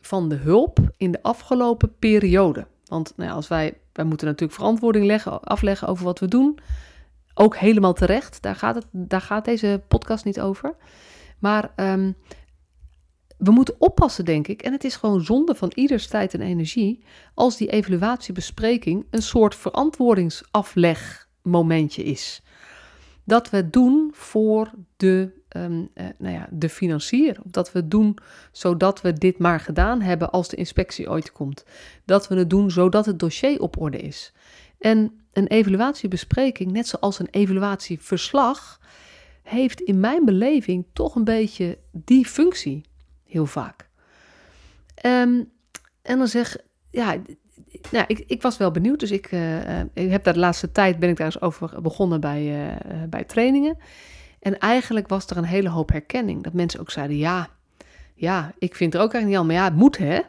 van 0.00 0.28
de 0.28 0.34
hulp 0.34 0.78
in 0.96 1.10
de 1.10 1.22
afgelopen 1.22 1.94
periode. 1.98 2.66
Want 2.84 3.12
nou 3.16 3.28
ja, 3.28 3.34
als 3.34 3.48
wij, 3.48 3.74
wij 3.92 4.04
moeten 4.04 4.26
natuurlijk 4.26 4.58
verantwoording 4.58 5.04
leggen, 5.04 5.42
afleggen 5.42 5.88
over 5.88 6.04
wat 6.04 6.18
we 6.18 6.28
doen, 6.28 6.58
ook 7.34 7.56
helemaal 7.56 7.92
terecht, 7.92 8.42
daar 8.42 8.56
gaat, 8.56 8.74
het, 8.74 8.86
daar 8.90 9.20
gaat 9.20 9.44
deze 9.44 9.82
podcast 9.88 10.24
niet 10.24 10.40
over. 10.40 10.74
Maar 11.38 11.72
um, 11.76 12.16
we 13.40 13.50
moeten 13.50 13.74
oppassen, 13.78 14.24
denk 14.24 14.48
ik, 14.48 14.62
en 14.62 14.72
het 14.72 14.84
is 14.84 14.96
gewoon 14.96 15.20
zonde 15.20 15.54
van 15.54 15.72
ieders 15.74 16.06
tijd 16.06 16.34
en 16.34 16.40
energie, 16.40 17.04
als 17.34 17.56
die 17.56 17.70
evaluatiebespreking 17.70 19.06
een 19.10 19.22
soort 19.22 19.54
verantwoordingsaflegmomentje 19.54 22.02
is. 22.02 22.42
Dat 23.24 23.50
we 23.50 23.56
het 23.56 23.72
doen 23.72 24.10
voor 24.14 24.70
de 24.96 25.38
um, 25.56 25.88
nou 26.18 26.34
ja, 26.34 26.48
de 26.50 26.68
financier. 26.68 27.38
Of 27.44 27.50
dat 27.50 27.72
we 27.72 27.78
het 27.78 27.90
doen 27.90 28.16
zodat 28.52 29.00
we 29.00 29.12
dit 29.12 29.38
maar 29.38 29.60
gedaan 29.60 30.00
hebben 30.00 30.30
als 30.30 30.48
de 30.48 30.56
inspectie 30.56 31.10
ooit 31.10 31.32
komt. 31.32 31.64
Dat 32.04 32.28
we 32.28 32.34
het 32.34 32.50
doen 32.50 32.70
zodat 32.70 33.06
het 33.06 33.18
dossier 33.18 33.60
op 33.60 33.80
orde 33.80 33.98
is. 33.98 34.32
En 34.78 35.20
een 35.32 35.46
evaluatiebespreking, 35.46 36.72
net 36.72 36.88
zoals 36.88 37.18
een 37.18 37.28
evaluatieverslag, 37.30 38.80
heeft 39.42 39.80
in 39.80 40.00
mijn 40.00 40.24
beleving 40.24 40.86
toch 40.92 41.14
een 41.14 41.24
beetje 41.24 41.78
die 41.92 42.26
functie, 42.26 42.88
heel 43.30 43.46
vaak. 43.46 43.88
Um, 45.06 45.50
en 46.02 46.18
dan 46.18 46.28
zeg, 46.28 46.56
ja, 46.90 47.16
nou, 47.90 48.04
ik, 48.06 48.24
ik 48.26 48.42
was 48.42 48.56
wel 48.56 48.70
benieuwd, 48.70 49.00
dus 49.00 49.10
ik, 49.10 49.32
uh, 49.32 49.80
ik 49.80 50.10
heb 50.10 50.24
daar 50.24 50.34
de 50.34 50.40
laatste 50.40 50.72
tijd, 50.72 50.98
ben 50.98 51.08
ik 51.08 51.16
daar 51.16 51.26
eens 51.26 51.40
over 51.40 51.82
begonnen 51.82 52.20
bij, 52.20 52.66
uh, 52.66 53.02
bij 53.08 53.24
trainingen. 53.24 53.76
En 54.40 54.58
eigenlijk 54.58 55.08
was 55.08 55.26
er 55.26 55.36
een 55.36 55.44
hele 55.44 55.68
hoop 55.68 55.90
herkenning. 55.90 56.42
Dat 56.42 56.52
mensen 56.52 56.80
ook 56.80 56.90
zeiden, 56.90 57.16
ja, 57.16 57.48
ja, 58.14 58.52
ik 58.58 58.74
vind 58.74 58.94
er 58.94 59.00
ook 59.00 59.12
eigenlijk 59.12 59.26
niet 59.26 59.36
al, 59.36 59.44
maar 59.44 59.64
ja, 59.64 59.70
het 59.70 59.80
moet 59.80 59.98
hè. 59.98 60.20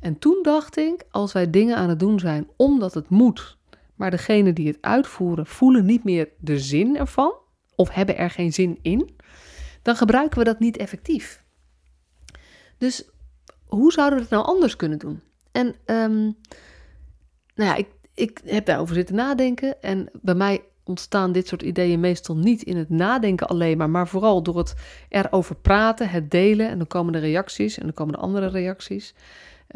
En 0.00 0.18
toen 0.18 0.38
dacht 0.42 0.76
ik, 0.76 1.04
als 1.10 1.32
wij 1.32 1.50
dingen 1.50 1.76
aan 1.76 1.88
het 1.88 1.98
doen 1.98 2.18
zijn 2.18 2.48
omdat 2.56 2.94
het 2.94 3.08
moet, 3.08 3.56
maar 3.94 4.10
degenen 4.10 4.54
die 4.54 4.66
het 4.66 4.78
uitvoeren 4.80 5.46
voelen 5.46 5.84
niet 5.84 6.04
meer 6.04 6.28
de 6.38 6.58
zin 6.58 6.96
ervan, 6.96 7.34
of 7.74 7.90
hebben 7.90 8.16
er 8.16 8.30
geen 8.30 8.52
zin 8.52 8.78
in, 8.82 9.16
dan 9.82 9.96
gebruiken 9.96 10.38
we 10.38 10.44
dat 10.44 10.58
niet 10.58 10.76
effectief. 10.76 11.43
Dus 12.84 13.04
hoe 13.64 13.92
zouden 13.92 14.18
we 14.18 14.24
het 14.24 14.32
nou 14.32 14.44
anders 14.44 14.76
kunnen 14.76 14.98
doen? 14.98 15.20
En 15.52 15.66
um, 15.66 16.36
nou 17.54 17.70
ja, 17.70 17.74
ik, 17.74 17.88
ik 18.14 18.40
heb 18.44 18.66
daarover 18.66 18.94
zitten 18.94 19.14
nadenken. 19.14 19.82
En 19.82 20.08
bij 20.12 20.34
mij 20.34 20.62
ontstaan 20.82 21.32
dit 21.32 21.46
soort 21.46 21.62
ideeën 21.62 22.00
meestal 22.00 22.36
niet 22.36 22.62
in 22.62 22.76
het 22.76 22.88
nadenken 22.88 23.46
alleen 23.46 23.78
maar, 23.78 23.90
maar 23.90 24.08
vooral 24.08 24.42
door 24.42 24.58
het 24.58 24.74
erover 25.08 25.54
praten, 25.56 26.08
het 26.08 26.30
delen. 26.30 26.68
En 26.68 26.78
dan 26.78 26.86
komen 26.86 27.12
de 27.12 27.18
reacties 27.18 27.78
en 27.78 27.84
dan 27.84 27.94
komen 27.94 28.14
de 28.14 28.20
andere 28.20 28.46
reacties. 28.46 29.14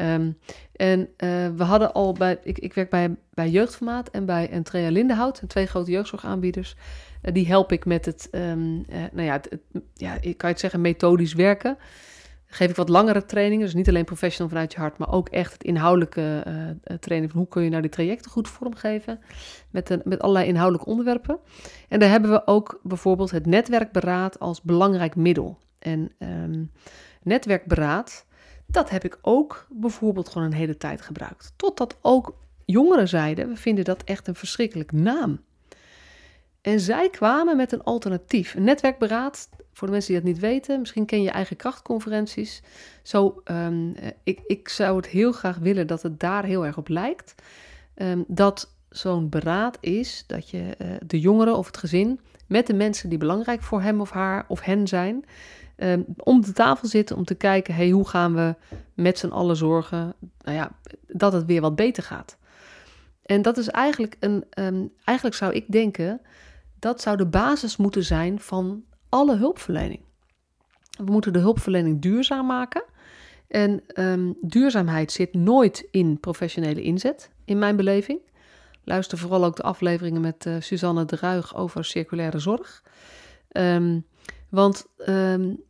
Um, 0.01 0.37
en 0.75 0.99
uh, 0.99 1.07
we 1.55 1.63
hadden 1.63 1.93
al 1.93 2.13
bij, 2.13 2.39
ik, 2.43 2.59
ik 2.59 2.73
werk 2.73 2.89
bij, 2.89 3.15
bij 3.33 3.49
Jeugdformaat 3.49 4.09
en 4.09 4.25
bij 4.25 4.49
Entrea 4.49 4.89
Lindenhout, 4.89 5.41
twee 5.47 5.65
grote 5.65 5.91
jeugdzorgaanbieders. 5.91 6.75
Uh, 7.21 7.33
die 7.33 7.47
help 7.47 7.71
ik 7.71 7.85
met 7.85 8.05
het, 8.05 8.29
um, 8.31 8.85
nou 8.87 9.21
ja, 9.21 9.33
het, 9.33 9.57
ja, 9.93 10.17
ik 10.21 10.37
kan 10.37 10.49
het 10.49 10.59
zeggen, 10.59 10.81
methodisch 10.81 11.33
werken 11.33 11.77
geef 12.51 12.69
ik 12.69 12.75
wat 12.75 12.89
langere 12.89 13.25
trainingen. 13.25 13.65
Dus 13.65 13.73
niet 13.73 13.87
alleen 13.87 14.05
professional 14.05 14.49
vanuit 14.49 14.73
je 14.73 14.79
hart, 14.79 14.97
maar 14.97 15.11
ook 15.11 15.29
echt 15.29 15.53
het 15.53 15.63
inhoudelijke 15.63 16.43
uh, 16.47 16.97
training 16.97 17.31
van 17.31 17.39
hoe 17.39 17.49
kun 17.49 17.63
je 17.63 17.69
nou 17.69 17.81
die 17.81 17.91
trajecten 17.91 18.31
goed 18.31 18.47
vormgeven. 18.47 19.19
Met, 19.69 19.89
een, 19.89 20.01
met 20.03 20.21
allerlei 20.21 20.47
inhoudelijke 20.47 20.89
onderwerpen. 20.89 21.39
En 21.87 21.99
daar 21.99 22.09
hebben 22.09 22.31
we 22.31 22.47
ook 22.47 22.79
bijvoorbeeld 22.83 23.31
het 23.31 23.45
netwerkberaad 23.45 24.39
als 24.39 24.61
belangrijk 24.61 25.15
middel. 25.15 25.57
En 25.79 26.11
um, 26.19 26.71
netwerkberaad, 27.23 28.25
dat 28.65 28.89
heb 28.89 29.03
ik 29.03 29.17
ook 29.21 29.67
bijvoorbeeld 29.69 30.29
gewoon 30.29 30.47
een 30.47 30.57
hele 30.57 30.77
tijd 30.77 31.01
gebruikt. 31.01 31.53
Totdat 31.55 31.97
ook 32.01 32.35
jongeren 32.65 33.07
zeiden, 33.07 33.47
we 33.47 33.55
vinden 33.55 33.83
dat 33.83 34.03
echt 34.03 34.27
een 34.27 34.35
verschrikkelijk 34.35 34.91
naam. 34.91 35.39
En 36.61 36.79
zij 36.79 37.09
kwamen 37.09 37.57
met 37.57 37.71
een 37.71 37.83
alternatief. 37.83 38.55
Een 38.55 38.63
netwerkberaad, 38.63 39.49
voor 39.73 39.87
de 39.87 39.93
mensen 39.93 40.13
die 40.13 40.21
dat 40.21 40.31
niet 40.31 40.41
weten, 40.41 40.79
misschien 40.79 41.05
ken 41.05 41.21
je 41.21 41.29
eigen 41.29 41.55
krachtconferenties. 41.55 42.61
Zo, 43.03 43.41
um, 43.45 43.95
ik, 44.23 44.39
ik 44.47 44.69
zou 44.69 44.95
het 44.95 45.07
heel 45.07 45.31
graag 45.31 45.57
willen 45.57 45.87
dat 45.87 46.01
het 46.01 46.19
daar 46.19 46.43
heel 46.43 46.65
erg 46.65 46.77
op 46.77 46.87
lijkt. 46.87 47.35
Um, 47.95 48.23
dat 48.27 48.73
zo'n 48.89 49.29
beraad 49.29 49.77
is 49.79 50.23
dat 50.27 50.49
je 50.49 50.75
uh, 50.81 50.87
de 51.05 51.19
jongeren 51.19 51.57
of 51.57 51.65
het 51.65 51.77
gezin 51.77 52.19
met 52.47 52.67
de 52.67 52.73
mensen 52.73 53.09
die 53.09 53.17
belangrijk 53.17 53.61
voor 53.61 53.81
hem 53.81 54.01
of 54.01 54.09
haar 54.09 54.45
of 54.47 54.61
hen 54.61 54.87
zijn, 54.87 55.25
um, 55.77 56.05
om 56.17 56.41
de 56.41 56.51
tafel 56.51 56.87
zitten 56.87 57.15
om 57.15 57.25
te 57.25 57.35
kijken, 57.35 57.75
hey, 57.75 57.89
hoe 57.89 58.07
gaan 58.07 58.35
we 58.35 58.55
met 58.93 59.19
z'n 59.19 59.27
allen 59.27 59.55
zorgen 59.55 60.13
nou 60.41 60.57
ja, 60.57 60.71
dat 61.07 61.33
het 61.33 61.45
weer 61.45 61.61
wat 61.61 61.75
beter 61.75 62.03
gaat. 62.03 62.37
En 63.25 63.41
dat 63.41 63.57
is 63.57 63.67
eigenlijk 63.67 64.15
een, 64.19 64.45
eigenlijk 65.03 65.37
zou 65.37 65.53
ik 65.53 65.65
denken, 65.67 66.21
dat 66.79 67.01
zou 67.01 67.17
de 67.17 67.27
basis 67.27 67.77
moeten 67.77 68.03
zijn 68.03 68.39
van 68.39 68.83
alle 69.09 69.35
hulpverlening. 69.35 70.01
We 71.05 71.11
moeten 71.11 71.33
de 71.33 71.39
hulpverlening 71.39 72.01
duurzaam 72.01 72.45
maken. 72.45 72.83
En 73.47 73.83
um, 73.95 74.37
duurzaamheid 74.41 75.11
zit 75.11 75.33
nooit 75.33 75.87
in 75.91 76.19
professionele 76.19 76.81
inzet, 76.81 77.31
in 77.45 77.59
mijn 77.59 77.75
beleving. 77.75 78.19
Luister 78.83 79.17
vooral 79.17 79.45
ook 79.45 79.55
de 79.55 79.63
afleveringen 79.63 80.21
met 80.21 80.45
uh, 80.45 80.55
Suzanne 80.59 81.05
de 81.05 81.15
Ruig 81.15 81.55
over 81.55 81.85
circulaire 81.85 82.39
zorg. 82.39 82.83
Um, 83.51 84.05
want 84.49 84.87
um, 85.07 85.63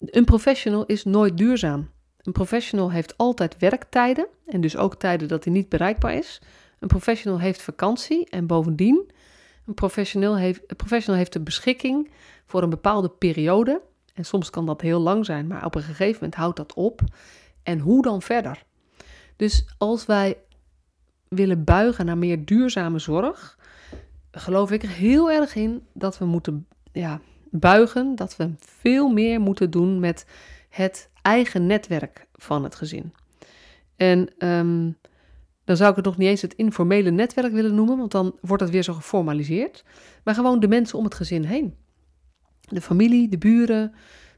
een 0.00 0.24
professional 0.24 0.86
is 0.86 1.04
nooit 1.04 1.36
duurzaam. 1.36 1.90
Een 2.22 2.32
professional 2.32 2.90
heeft 2.90 3.16
altijd 3.16 3.58
werktijden 3.58 4.26
en 4.46 4.60
dus 4.60 4.76
ook 4.76 4.94
tijden 4.94 5.28
dat 5.28 5.44
hij 5.44 5.52
niet 5.52 5.68
bereikbaar 5.68 6.14
is. 6.14 6.40
Een 6.78 6.88
professional 6.88 7.40
heeft 7.40 7.62
vakantie 7.62 8.28
en 8.30 8.46
bovendien 8.46 9.10
een 9.68 9.74
professional 9.74 10.36
heeft, 10.36 10.60
een 10.66 10.76
professional 10.76 11.18
heeft 11.18 11.32
de 11.32 11.40
beschikking 11.40 12.10
voor 12.46 12.62
een 12.62 12.70
bepaalde 12.70 13.08
periode. 13.08 13.80
En 14.14 14.24
soms 14.24 14.50
kan 14.50 14.66
dat 14.66 14.80
heel 14.80 15.00
lang 15.00 15.24
zijn, 15.24 15.46
maar 15.46 15.64
op 15.64 15.74
een 15.74 15.82
gegeven 15.82 16.14
moment 16.14 16.34
houdt 16.34 16.56
dat 16.56 16.74
op. 16.74 17.00
En 17.62 17.78
hoe 17.78 18.02
dan 18.02 18.22
verder? 18.22 18.62
Dus 19.36 19.66
als 19.78 20.06
wij 20.06 20.36
willen 21.28 21.64
buigen 21.64 22.06
naar 22.06 22.18
meer 22.18 22.44
duurzame 22.44 22.98
zorg, 22.98 23.58
geloof 24.30 24.70
ik 24.70 24.82
er 24.82 24.88
heel 24.88 25.30
erg 25.30 25.54
in 25.54 25.86
dat 25.92 26.18
we 26.18 26.24
moeten 26.24 26.66
ja, 26.92 27.20
buigen, 27.50 28.14
dat 28.14 28.36
we 28.36 28.50
veel 28.58 29.08
meer 29.08 29.40
moeten 29.40 29.70
doen 29.70 30.00
met 30.00 30.26
het 30.68 31.10
eigen 31.22 31.66
netwerk 31.66 32.26
van 32.34 32.64
het 32.64 32.74
gezin. 32.74 33.12
En 33.96 34.28
um, 34.38 34.96
dan 35.68 35.76
zou 35.76 35.90
ik 35.90 35.96
het 35.96 36.04
nog 36.04 36.16
niet 36.16 36.28
eens 36.28 36.42
het 36.42 36.54
informele 36.54 37.10
netwerk 37.10 37.52
willen 37.52 37.74
noemen, 37.74 37.98
want 37.98 38.10
dan 38.10 38.36
wordt 38.40 38.62
het 38.62 38.72
weer 38.72 38.82
zo 38.82 38.92
geformaliseerd. 38.92 39.84
Maar 40.24 40.34
gewoon 40.34 40.60
de 40.60 40.68
mensen 40.68 40.98
om 40.98 41.04
het 41.04 41.14
gezin 41.14 41.44
heen. 41.44 41.74
De 42.60 42.80
familie, 42.80 43.28
de 43.28 43.38
buren, 43.38 43.94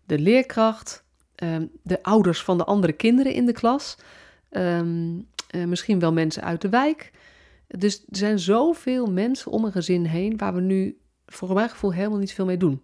de 0.07 0.19
leerkracht, 0.19 1.05
ehm, 1.35 1.67
de 1.83 2.03
ouders 2.03 2.43
van 2.43 2.59
de 2.59 2.65
andere 2.65 2.93
kinderen 2.93 3.33
in 3.33 3.47
de 3.47 3.53
klas. 3.53 3.97
Ehm, 4.49 5.19
eh, 5.51 5.65
misschien 5.65 5.99
wel 5.99 6.13
mensen 6.13 6.43
uit 6.43 6.61
de 6.61 6.69
wijk. 6.69 7.11
Dus 7.67 7.99
er 7.99 8.17
zijn 8.17 8.39
zoveel 8.39 9.07
mensen 9.07 9.51
om 9.51 9.65
een 9.65 9.73
gezin 9.73 10.05
heen 10.05 10.37
waar 10.37 10.55
we 10.55 10.61
nu 10.61 10.99
voor 11.27 11.55
mijn 11.55 11.71
gevoel 11.71 11.93
helemaal 11.93 12.19
niet 12.19 12.33
veel 12.33 12.47
mee 12.47 12.57
doen. 12.57 12.83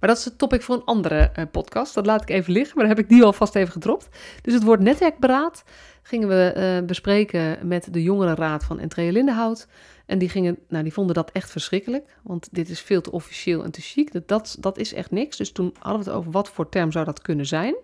Maar 0.00 0.08
dat 0.08 0.18
is 0.18 0.24
het 0.24 0.38
topic 0.38 0.62
voor 0.62 0.74
een 0.74 0.84
andere 0.84 1.32
uh, 1.38 1.44
podcast. 1.50 1.94
Dat 1.94 2.06
laat 2.06 2.22
ik 2.22 2.30
even 2.30 2.52
liggen, 2.52 2.76
maar 2.76 2.86
dan 2.86 2.96
heb 2.96 3.04
ik 3.04 3.10
die 3.10 3.24
alvast 3.24 3.54
even 3.54 3.72
gedropt. 3.72 4.08
Dus 4.42 4.54
het 4.54 4.62
woord 4.62 4.80
netwerkberaad 4.80 5.64
gingen 6.02 6.28
we 6.28 6.54
uh, 6.56 6.86
bespreken 6.86 7.68
met 7.68 7.92
de 7.92 8.02
jongerenraad 8.02 8.64
van 8.64 8.78
Entree 8.78 9.12
Lindenhout. 9.12 9.66
En 10.06 10.18
die, 10.18 10.28
gingen, 10.28 10.58
nou, 10.68 10.82
die 10.82 10.92
vonden 10.92 11.14
dat 11.14 11.30
echt 11.32 11.50
verschrikkelijk, 11.50 12.16
want 12.22 12.48
dit 12.52 12.68
is 12.68 12.80
veel 12.80 13.00
te 13.00 13.12
officieel 13.12 13.64
en 13.64 13.70
te 13.70 13.80
chic. 13.80 14.12
Dat, 14.12 14.28
dat, 14.28 14.56
dat 14.60 14.78
is 14.78 14.92
echt 14.92 15.10
niks. 15.10 15.36
Dus 15.36 15.52
toen 15.52 15.74
hadden 15.78 16.04
we 16.04 16.10
het 16.10 16.18
over 16.18 16.30
wat 16.30 16.48
voor 16.48 16.68
term 16.68 16.92
zou 16.92 17.04
dat 17.04 17.22
kunnen 17.22 17.46
zijn. 17.46 17.74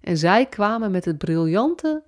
En 0.00 0.16
zij 0.16 0.46
kwamen 0.46 0.90
met 0.90 1.04
het 1.04 1.18
briljante, 1.18 2.02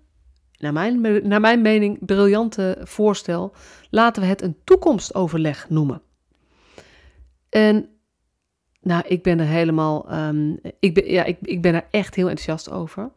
naar 0.59 0.73
mijn, 0.73 1.01
naar 1.29 1.41
mijn 1.41 1.63
mening, 1.63 2.07
briljante 2.07 2.79
voorstel. 2.83 3.55
Laten 3.91 4.23
we 4.23 4.29
het 4.29 4.43
een 4.43 4.57
toekomstoverleg 4.65 5.69
noemen. 5.69 6.03
En 7.49 7.92
nou, 8.83 9.03
ik 9.07 9.23
ben 9.23 9.39
er 9.39 9.47
helemaal, 9.47 10.13
um, 10.13 10.59
ik, 10.79 10.95
ben, 10.95 11.11
ja, 11.11 11.25
ik, 11.25 11.37
ik 11.43 11.63
ben 11.63 11.75
er 11.75 11.87
echt 11.91 12.15
heel 12.15 12.29
enthousiast 12.29 12.71
over. 12.71 13.11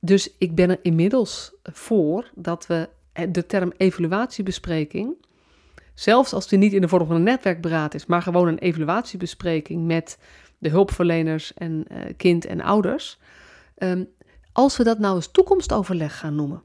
Dus 0.00 0.34
ik 0.38 0.54
ben 0.54 0.70
er 0.70 0.78
inmiddels 0.82 1.52
voor 1.62 2.30
dat 2.34 2.66
we 2.66 2.88
de 3.28 3.46
term 3.46 3.72
evaluatiebespreking, 3.76 5.14
zelfs 5.94 6.32
als 6.32 6.48
die 6.48 6.58
niet 6.58 6.72
in 6.72 6.80
de 6.80 6.88
vorm 6.88 7.06
van 7.06 7.16
een 7.16 7.22
netwerkberaad 7.22 7.94
is, 7.94 8.06
maar 8.06 8.22
gewoon 8.22 8.48
een 8.48 8.58
evaluatiebespreking 8.58 9.86
met 9.86 10.18
de 10.58 10.68
hulpverleners 10.68 11.54
en 11.54 11.84
uh, 11.92 11.98
kind 12.16 12.46
en 12.46 12.60
ouders, 12.60 13.18
um, 13.78 14.08
als 14.52 14.76
we 14.76 14.84
dat 14.84 14.98
nou 14.98 15.14
eens 15.14 15.30
toekomstoverleg 15.30 16.18
gaan 16.18 16.34
noemen. 16.34 16.62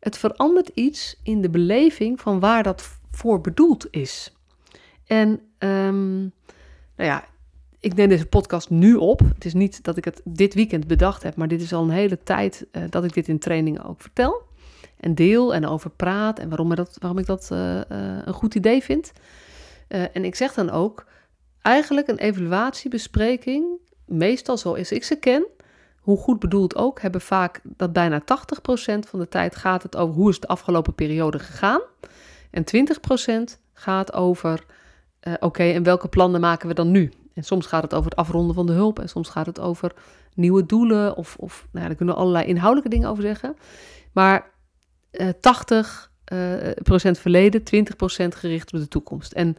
Het 0.00 0.18
verandert 0.18 0.68
iets 0.68 1.20
in 1.22 1.40
de 1.40 1.50
beleving 1.50 2.20
van 2.20 2.40
waar 2.40 2.62
dat 2.62 2.98
voor 3.10 3.40
bedoeld 3.40 3.86
is. 3.90 4.36
En 5.06 5.28
um, 5.58 6.32
nou 6.96 7.10
ja, 7.10 7.24
ik 7.82 7.94
neem 7.94 8.08
deze 8.08 8.26
podcast 8.26 8.70
nu 8.70 8.94
op. 8.94 9.20
Het 9.34 9.44
is 9.44 9.54
niet 9.54 9.84
dat 9.84 9.96
ik 9.96 10.04
het 10.04 10.20
dit 10.24 10.54
weekend 10.54 10.86
bedacht 10.86 11.22
heb, 11.22 11.36
maar 11.36 11.48
dit 11.48 11.60
is 11.60 11.72
al 11.72 11.82
een 11.82 11.90
hele 11.90 12.22
tijd 12.22 12.66
uh, 12.72 12.82
dat 12.88 13.04
ik 13.04 13.14
dit 13.14 13.28
in 13.28 13.38
trainingen 13.38 13.84
ook 13.84 14.00
vertel. 14.00 14.42
En 14.96 15.14
deel 15.14 15.54
en 15.54 15.66
over 15.66 15.90
praat 15.90 16.38
en 16.38 16.48
waarom, 16.48 16.74
dat, 16.74 16.96
waarom 16.98 17.18
ik 17.18 17.26
dat 17.26 17.48
uh, 17.52 17.74
uh, 17.74 17.82
een 18.24 18.32
goed 18.32 18.54
idee 18.54 18.82
vind. 18.82 19.12
en 19.88 20.24
ik 20.24 20.34
zeg 20.34 20.54
dan 20.54 20.70
ook, 20.70 21.06
eigenlijk 21.62 22.08
een 22.08 22.18
evaluatiebespreking, 22.18 23.66
meestal 24.06 24.56
zoals 24.56 24.92
ik 24.92 25.04
ze 25.04 25.16
ken, 25.16 25.46
hoe 26.00 26.18
goed 26.18 26.38
bedoeld 26.38 26.76
ook, 26.76 27.00
hebben 27.00 27.20
vaak 27.20 27.60
dat 27.64 27.92
bijna 27.92 28.22
80% 28.22 28.24
van 29.08 29.18
de 29.18 29.28
tijd 29.28 29.56
gaat 29.56 29.82
het 29.82 29.96
over 29.96 30.14
hoe 30.14 30.30
is 30.30 30.40
de 30.40 30.46
afgelopen 30.46 30.94
periode 30.94 31.38
gegaan. 31.38 31.80
En 32.50 32.64
20% 33.54 33.58
gaat 33.72 34.12
over, 34.12 34.64
oké, 35.40 35.62
en 35.62 35.82
welke 35.82 36.08
plannen 36.08 36.40
maken 36.40 36.68
we 36.68 36.74
dan 36.74 36.90
nu? 36.90 37.12
En 37.34 37.44
soms 37.44 37.66
gaat 37.66 37.82
het 37.82 37.94
over 37.94 38.10
het 38.10 38.18
afronden 38.18 38.54
van 38.54 38.66
de 38.66 38.72
hulp 38.72 38.98
en 38.98 39.08
soms 39.08 39.28
gaat 39.28 39.46
het 39.46 39.60
over 39.60 39.92
nieuwe 40.34 40.66
doelen 40.66 41.16
of, 41.16 41.36
of 41.38 41.66
nou 41.70 41.82
ja, 41.82 41.86
daar 41.86 41.96
kunnen 41.96 42.14
we 42.14 42.20
allerlei 42.20 42.46
inhoudelijke 42.46 42.94
dingen 42.94 43.08
over 43.08 43.22
zeggen. 43.22 43.56
Maar 44.12 44.50
uh, 45.12 45.28
80 45.40 46.10
procent 46.82 47.18
verleden, 47.18 47.60
20% 47.60 47.64
gericht 48.28 48.72
op 48.72 48.80
de 48.80 48.88
toekomst. 48.88 49.32
En 49.32 49.56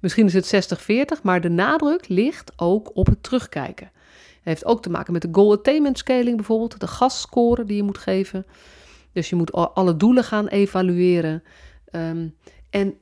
misschien 0.00 0.26
is 0.26 0.50
het 0.50 0.78
60-40, 1.18 1.22
maar 1.22 1.40
de 1.40 1.48
nadruk 1.48 2.08
ligt 2.08 2.52
ook 2.56 2.90
op 2.94 3.06
het 3.06 3.22
terugkijken. 3.22 3.90
Het 4.36 4.44
heeft 4.44 4.64
ook 4.64 4.82
te 4.82 4.90
maken 4.90 5.12
met 5.12 5.22
de 5.22 5.28
goal 5.32 5.52
attainment 5.52 5.98
scaling 5.98 6.36
bijvoorbeeld, 6.36 6.80
de 6.80 6.86
gastscore 6.86 7.64
die 7.64 7.76
je 7.76 7.82
moet 7.82 7.98
geven. 7.98 8.46
Dus 9.12 9.28
je 9.28 9.36
moet 9.36 9.52
alle 9.52 9.96
doelen 9.96 10.24
gaan 10.24 10.46
evalueren. 10.46 11.42
Um, 11.92 12.36
en 12.70 12.94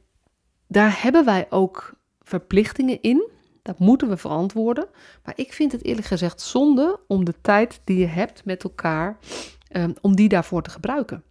daar 0.69 1.03
hebben 1.03 1.25
wij 1.25 1.47
ook 1.51 1.95
verplichtingen 2.23 3.03
in. 3.03 3.31
Dat 3.65 3.79
moeten 3.79 4.09
we 4.09 4.17
verantwoorden. 4.17 4.87
Maar 5.25 5.35
ik 5.37 5.53
vind 5.53 5.73
het 5.73 5.85
eerlijk 5.85 6.07
gezegd 6.07 6.41
zonde 6.41 7.01
om 7.07 7.25
de 7.25 7.35
tijd 7.41 7.81
die 7.85 7.99
je 7.99 8.07
hebt 8.07 8.45
met 8.45 8.65
elkaar, 8.65 9.19
um, 9.77 9.95
om 10.01 10.17
die 10.17 10.29
daarvoor 10.29 10.63
te 10.63 10.71
gebruiken. 10.71 11.23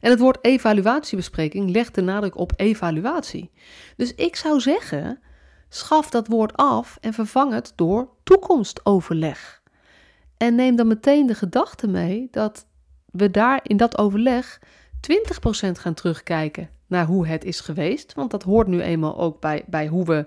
En 0.00 0.10
het 0.10 0.18
woord 0.18 0.38
evaluatiebespreking 0.44 1.70
legt 1.70 1.94
de 1.94 2.00
nadruk 2.00 2.36
op 2.36 2.52
evaluatie. 2.56 3.50
Dus 3.96 4.14
ik 4.14 4.36
zou 4.36 4.60
zeggen, 4.60 5.20
schaf 5.68 6.10
dat 6.10 6.26
woord 6.26 6.56
af 6.56 6.98
en 7.00 7.12
vervang 7.12 7.52
het 7.52 7.72
door 7.76 8.08
toekomstoverleg. 8.22 9.62
En 10.36 10.54
neem 10.54 10.76
dan 10.76 10.86
meteen 10.86 11.26
de 11.26 11.34
gedachte 11.34 11.86
mee 11.86 12.28
dat 12.30 12.66
we 13.10 13.30
daar 13.30 13.60
in 13.62 13.76
dat 13.76 13.98
overleg 13.98 14.60
20% 15.68 15.70
gaan 15.72 15.94
terugkijken 15.94 16.70
naar 16.86 17.06
hoe 17.06 17.26
het 17.26 17.44
is 17.44 17.60
geweest. 17.60 18.14
Want 18.14 18.30
dat 18.30 18.42
hoort 18.42 18.66
nu 18.66 18.80
eenmaal 18.80 19.18
ook 19.18 19.40
bij, 19.40 19.64
bij 19.66 19.86
hoe 19.86 20.04
we 20.04 20.26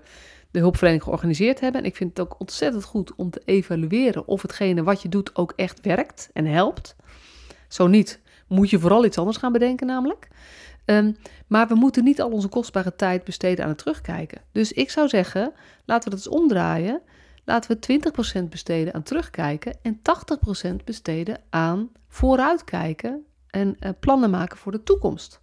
de 0.52 0.60
hulpverlening 0.60 1.04
georganiseerd 1.04 1.60
hebben. 1.60 1.82
En 1.82 1.88
ik 1.88 1.96
vind 1.96 2.10
het 2.10 2.20
ook 2.20 2.40
ontzettend 2.40 2.84
goed 2.84 3.16
om 3.16 3.30
te 3.30 3.42
evalueren 3.46 4.28
of 4.28 4.42
hetgene 4.42 4.84
wat 4.84 5.02
je 5.02 5.10
doet 5.10 5.36
ook 5.36 5.54
echt 5.56 5.82
werkt 5.82 6.30
en 6.34 6.46
helpt. 6.46 6.96
Zo 7.68 7.88
niet, 7.88 8.20
moet 8.48 8.70
je 8.70 8.80
vooral 8.80 9.06
iets 9.06 9.18
anders 9.18 9.38
gaan 9.38 9.52
bedenken 9.52 9.88
namelijk. 9.88 10.28
Um, 10.86 11.16
maar 11.48 11.68
we 11.68 11.76
moeten 11.76 12.04
niet 12.04 12.22
al 12.22 12.32
onze 12.32 12.48
kostbare 12.48 12.96
tijd 12.96 13.24
besteden 13.24 13.64
aan 13.64 13.70
het 13.70 13.78
terugkijken. 13.78 14.42
Dus 14.52 14.72
ik 14.72 14.90
zou 14.90 15.08
zeggen, 15.08 15.54
laten 15.86 16.10
we 16.10 16.16
dat 16.16 16.26
eens 16.26 16.42
omdraaien. 16.42 17.02
Laten 17.46 17.80
we 17.80 18.02
20% 18.42 18.44
besteden 18.50 18.94
aan 18.94 19.04
terugkijken 19.04 19.78
en 19.82 20.00
80% 20.72 20.76
besteden 20.86 21.42
aan 21.50 21.90
vooruitkijken 22.08 23.26
en 23.50 23.78
uh, 23.80 23.90
plannen 24.00 24.30
maken 24.30 24.58
voor 24.58 24.72
de 24.72 24.84
toekomst. 24.84 25.40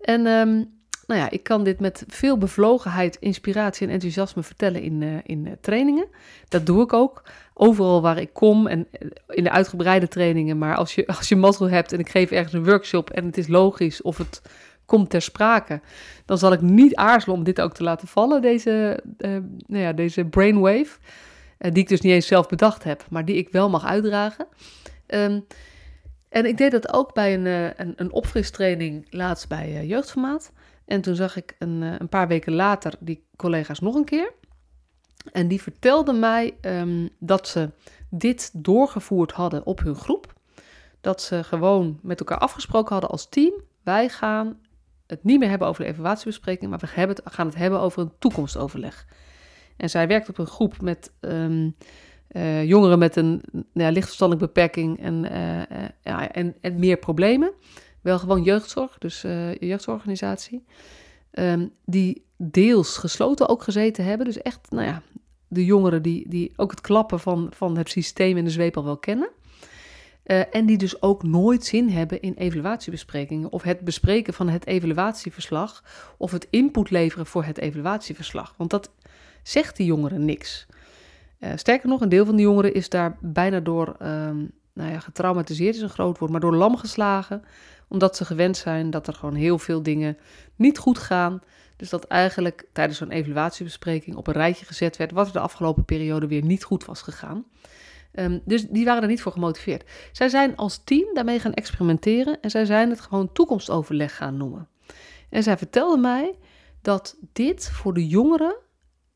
En 0.00 0.26
um, 0.26 0.79
nou 1.10 1.22
ja, 1.22 1.30
ik 1.30 1.42
kan 1.42 1.64
dit 1.64 1.80
met 1.80 2.04
veel 2.08 2.38
bevlogenheid, 2.38 3.16
inspiratie 3.20 3.86
en 3.86 3.92
enthousiasme 3.92 4.42
vertellen 4.42 4.82
in, 4.82 5.00
uh, 5.00 5.14
in 5.22 5.46
uh, 5.46 5.52
trainingen. 5.60 6.06
Dat 6.48 6.66
doe 6.66 6.82
ik 6.82 6.92
ook. 6.92 7.22
Overal 7.54 8.02
waar 8.02 8.18
ik 8.18 8.32
kom 8.32 8.66
en 8.66 8.88
in 9.28 9.44
de 9.44 9.50
uitgebreide 9.50 10.08
trainingen. 10.08 10.58
Maar 10.58 10.76
als 10.76 10.94
je, 10.94 11.06
als 11.16 11.28
je 11.28 11.36
mazzel 11.36 11.68
hebt 11.68 11.92
en 11.92 11.98
ik 11.98 12.08
geef 12.08 12.30
ergens 12.30 12.52
een 12.52 12.64
workshop 12.64 13.10
en 13.10 13.24
het 13.24 13.38
is 13.38 13.48
logisch 13.48 14.02
of 14.02 14.18
het 14.18 14.42
komt 14.84 15.10
ter 15.10 15.22
sprake, 15.22 15.80
dan 16.24 16.38
zal 16.38 16.52
ik 16.52 16.60
niet 16.60 16.94
aarzelen 16.94 17.36
om 17.36 17.44
dit 17.44 17.60
ook 17.60 17.74
te 17.74 17.82
laten 17.82 18.08
vallen, 18.08 18.42
deze, 18.42 19.02
uh, 19.18 19.30
nou 19.66 19.82
ja, 19.82 19.92
deze 19.92 20.24
brainwave. 20.24 20.98
die 21.58 21.82
ik 21.82 21.88
dus 21.88 22.00
niet 22.00 22.12
eens 22.12 22.26
zelf 22.26 22.48
bedacht 22.48 22.84
heb, 22.84 23.06
maar 23.10 23.24
die 23.24 23.36
ik 23.36 23.48
wel 23.50 23.70
mag 23.70 23.84
uitdragen. 23.84 24.46
Um, 25.06 25.46
en 26.28 26.46
ik 26.46 26.56
deed 26.56 26.70
dat 26.70 26.92
ook 26.92 27.14
bij 27.14 27.34
een, 27.34 27.46
een, 27.76 27.92
een 27.96 28.12
opfristraining 28.12 29.06
laatst 29.10 29.48
bij 29.48 29.86
Jeugdformaat. 29.86 30.52
En 30.90 31.00
toen 31.00 31.14
zag 31.14 31.36
ik 31.36 31.56
een, 31.58 31.82
een 31.82 32.08
paar 32.08 32.28
weken 32.28 32.52
later 32.52 32.94
die 33.00 33.24
collega's 33.36 33.80
nog 33.80 33.94
een 33.94 34.04
keer. 34.04 34.32
En 35.32 35.48
die 35.48 35.62
vertelden 35.62 36.18
mij 36.18 36.54
um, 36.60 37.08
dat 37.18 37.48
ze 37.48 37.70
dit 38.08 38.50
doorgevoerd 38.52 39.32
hadden 39.32 39.66
op 39.66 39.80
hun 39.80 39.94
groep. 39.94 40.32
Dat 41.00 41.22
ze 41.22 41.44
gewoon 41.44 41.98
met 42.02 42.20
elkaar 42.20 42.38
afgesproken 42.38 42.92
hadden 42.92 43.10
als 43.10 43.28
team. 43.28 43.52
Wij 43.82 44.08
gaan 44.08 44.58
het 45.06 45.24
niet 45.24 45.38
meer 45.38 45.48
hebben 45.48 45.68
over 45.68 45.84
de 45.84 45.90
evaluatiebespreking, 45.90 46.70
maar 46.70 46.78
we 46.78 47.00
het, 47.00 47.20
gaan 47.24 47.46
het 47.46 47.56
hebben 47.56 47.80
over 47.80 48.02
een 48.02 48.12
toekomstoverleg. 48.18 49.06
En 49.76 49.90
zij 49.90 50.08
werkt 50.08 50.28
op 50.28 50.38
een 50.38 50.46
groep 50.46 50.80
met 50.80 51.12
um, 51.20 51.76
uh, 52.30 52.64
jongeren 52.64 52.98
met 52.98 53.16
een 53.16 53.42
nou 53.52 53.64
ja, 53.72 53.90
lichtverstandelijke 53.90 54.52
beperking 54.52 55.00
en, 55.00 55.24
uh, 55.24 55.88
ja, 56.02 56.32
en, 56.32 56.54
en 56.60 56.78
meer 56.78 56.96
problemen. 56.96 57.52
Wel 58.00 58.18
gewoon 58.18 58.42
jeugdzorg, 58.42 58.98
dus 58.98 59.20
jeugdzorgorganisatie. 59.58 60.64
Um, 61.32 61.72
die 61.84 62.24
deels 62.36 62.96
gesloten 62.96 63.48
ook 63.48 63.62
gezeten 63.62 64.04
hebben. 64.04 64.26
Dus 64.26 64.42
echt, 64.42 64.70
nou 64.70 64.86
ja, 64.86 65.02
de 65.48 65.64
jongeren 65.64 66.02
die, 66.02 66.28
die 66.28 66.52
ook 66.56 66.70
het 66.70 66.80
klappen 66.80 67.20
van, 67.20 67.50
van 67.54 67.76
het 67.76 67.90
systeem 67.90 68.36
en 68.36 68.44
de 68.44 68.50
zweep 68.50 68.76
al 68.76 68.84
wel 68.84 68.96
kennen. 68.96 69.30
Uh, 70.24 70.54
en 70.54 70.66
die 70.66 70.78
dus 70.78 71.02
ook 71.02 71.22
nooit 71.22 71.64
zin 71.64 71.88
hebben 71.88 72.20
in 72.20 72.34
evaluatiebesprekingen 72.34 73.52
of 73.52 73.62
het 73.62 73.80
bespreken 73.80 74.34
van 74.34 74.48
het 74.48 74.66
evaluatieverslag 74.66 75.84
of 76.16 76.30
het 76.30 76.46
input 76.50 76.90
leveren 76.90 77.26
voor 77.26 77.44
het 77.44 77.58
evaluatieverslag. 77.58 78.54
Want 78.56 78.70
dat 78.70 78.90
zegt 79.42 79.76
die 79.76 79.86
jongeren 79.86 80.24
niks. 80.24 80.66
Uh, 81.40 81.50
sterker 81.54 81.88
nog, 81.88 82.00
een 82.00 82.08
deel 82.08 82.24
van 82.24 82.36
de 82.36 82.42
jongeren 82.42 82.74
is 82.74 82.88
daar 82.88 83.16
bijna 83.20 83.60
door 83.60 83.96
um, 84.02 84.50
nou 84.72 84.90
ja, 84.90 85.00
getraumatiseerd, 85.00 85.74
is 85.74 85.80
een 85.80 85.88
groot 85.88 86.18
woord, 86.18 86.30
maar 86.30 86.40
door 86.40 86.56
lam 86.56 86.76
geslagen, 86.76 87.42
omdat 87.90 88.16
ze 88.16 88.24
gewend 88.24 88.56
zijn 88.56 88.90
dat 88.90 89.06
er 89.06 89.14
gewoon 89.14 89.34
heel 89.34 89.58
veel 89.58 89.82
dingen 89.82 90.18
niet 90.56 90.78
goed 90.78 90.98
gaan. 90.98 91.40
Dus 91.76 91.90
dat 91.90 92.04
eigenlijk 92.04 92.66
tijdens 92.72 92.98
zo'n 92.98 93.10
evaluatiebespreking 93.10 94.16
op 94.16 94.26
een 94.26 94.32
rijtje 94.32 94.66
gezet 94.66 94.96
werd 94.96 95.12
wat 95.12 95.26
er 95.26 95.32
de 95.32 95.38
afgelopen 95.38 95.84
periode 95.84 96.26
weer 96.26 96.44
niet 96.44 96.64
goed 96.64 96.84
was 96.84 97.02
gegaan. 97.02 97.44
Um, 98.14 98.40
dus 98.44 98.68
die 98.68 98.84
waren 98.84 99.02
er 99.02 99.08
niet 99.08 99.22
voor 99.22 99.32
gemotiveerd. 99.32 99.90
Zij 100.12 100.28
zijn 100.28 100.56
als 100.56 100.84
team 100.84 101.14
daarmee 101.14 101.38
gaan 101.38 101.54
experimenteren 101.54 102.40
en 102.40 102.50
zij 102.50 102.64
zijn 102.64 102.90
het 102.90 103.00
gewoon 103.00 103.32
toekomstoverleg 103.32 104.16
gaan 104.16 104.36
noemen. 104.36 104.68
En 105.28 105.42
zij 105.42 105.58
vertelde 105.58 105.96
mij 105.96 106.38
dat 106.82 107.16
dit 107.32 107.70
voor 107.70 107.94
de 107.94 108.06
jongeren 108.06 108.56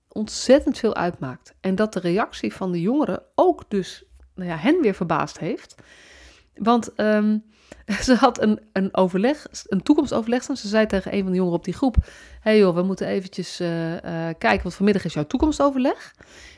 ontzettend 0.09 0.79
veel 0.79 0.95
uitmaakt. 0.95 1.55
En 1.61 1.75
dat 1.75 1.93
de 1.93 2.01
reactie 2.01 2.55
van 2.55 2.73
de 2.73 2.81
jongeren 2.81 3.23
ook 3.35 3.65
dus 3.69 4.05
nou 4.35 4.49
ja, 4.49 4.57
hen 4.57 4.81
weer 4.81 4.95
verbaasd 4.95 5.39
heeft. 5.39 5.75
Want 6.55 7.01
um, 7.01 7.45
ze 8.07 8.14
had 8.14 8.42
een, 8.42 8.61
een 8.73 8.97
overleg, 8.97 9.47
een 9.66 9.83
toekomstoverleg 9.83 10.42
staan. 10.42 10.57
Ze 10.57 10.68
zei 10.68 10.87
tegen 10.87 11.14
een 11.14 11.23
van 11.23 11.31
de 11.31 11.37
jongeren 11.37 11.59
op 11.59 11.64
die 11.64 11.75
groep: 11.75 11.97
hey 12.40 12.59
joh, 12.59 12.75
we 12.75 12.83
moeten 12.83 13.07
eventjes 13.07 13.61
uh, 13.61 13.92
uh, 13.92 13.99
kijken, 14.38 14.62
want 14.62 14.75
vanmiddag 14.75 15.05
is 15.05 15.14
jouw 15.14 15.27
toekomstoverleg. 15.27 16.14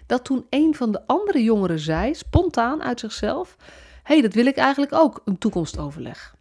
Dat 0.06 0.24
toen 0.24 0.46
een 0.50 0.74
van 0.74 0.92
de 0.92 1.06
andere 1.06 1.42
jongeren 1.42 1.78
zei, 1.78 2.14
spontaan 2.14 2.82
uit 2.82 3.00
zichzelf: 3.00 3.56
hey, 4.02 4.20
dat 4.20 4.34
wil 4.34 4.46
ik 4.46 4.56
eigenlijk 4.56 4.92
ook, 4.92 5.22
een 5.24 5.38
toekomstoverleg. 5.38 6.34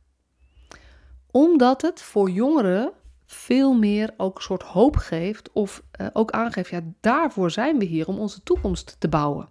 Omdat 1.31 1.81
het 1.81 2.01
voor 2.01 2.29
jongeren 2.29 2.91
veel 3.25 3.73
meer 3.73 4.13
ook 4.17 4.35
een 4.35 4.43
soort 4.43 4.63
hoop 4.63 4.95
geeft, 4.95 5.51
of 5.51 5.83
uh, 6.01 6.07
ook 6.13 6.31
aangeeft: 6.31 6.69
ja, 6.69 6.81
daarvoor 7.01 7.51
zijn 7.51 7.79
we 7.79 7.85
hier 7.85 8.07
om 8.07 8.19
onze 8.19 8.43
toekomst 8.43 8.95
te 8.99 9.07
bouwen. 9.07 9.49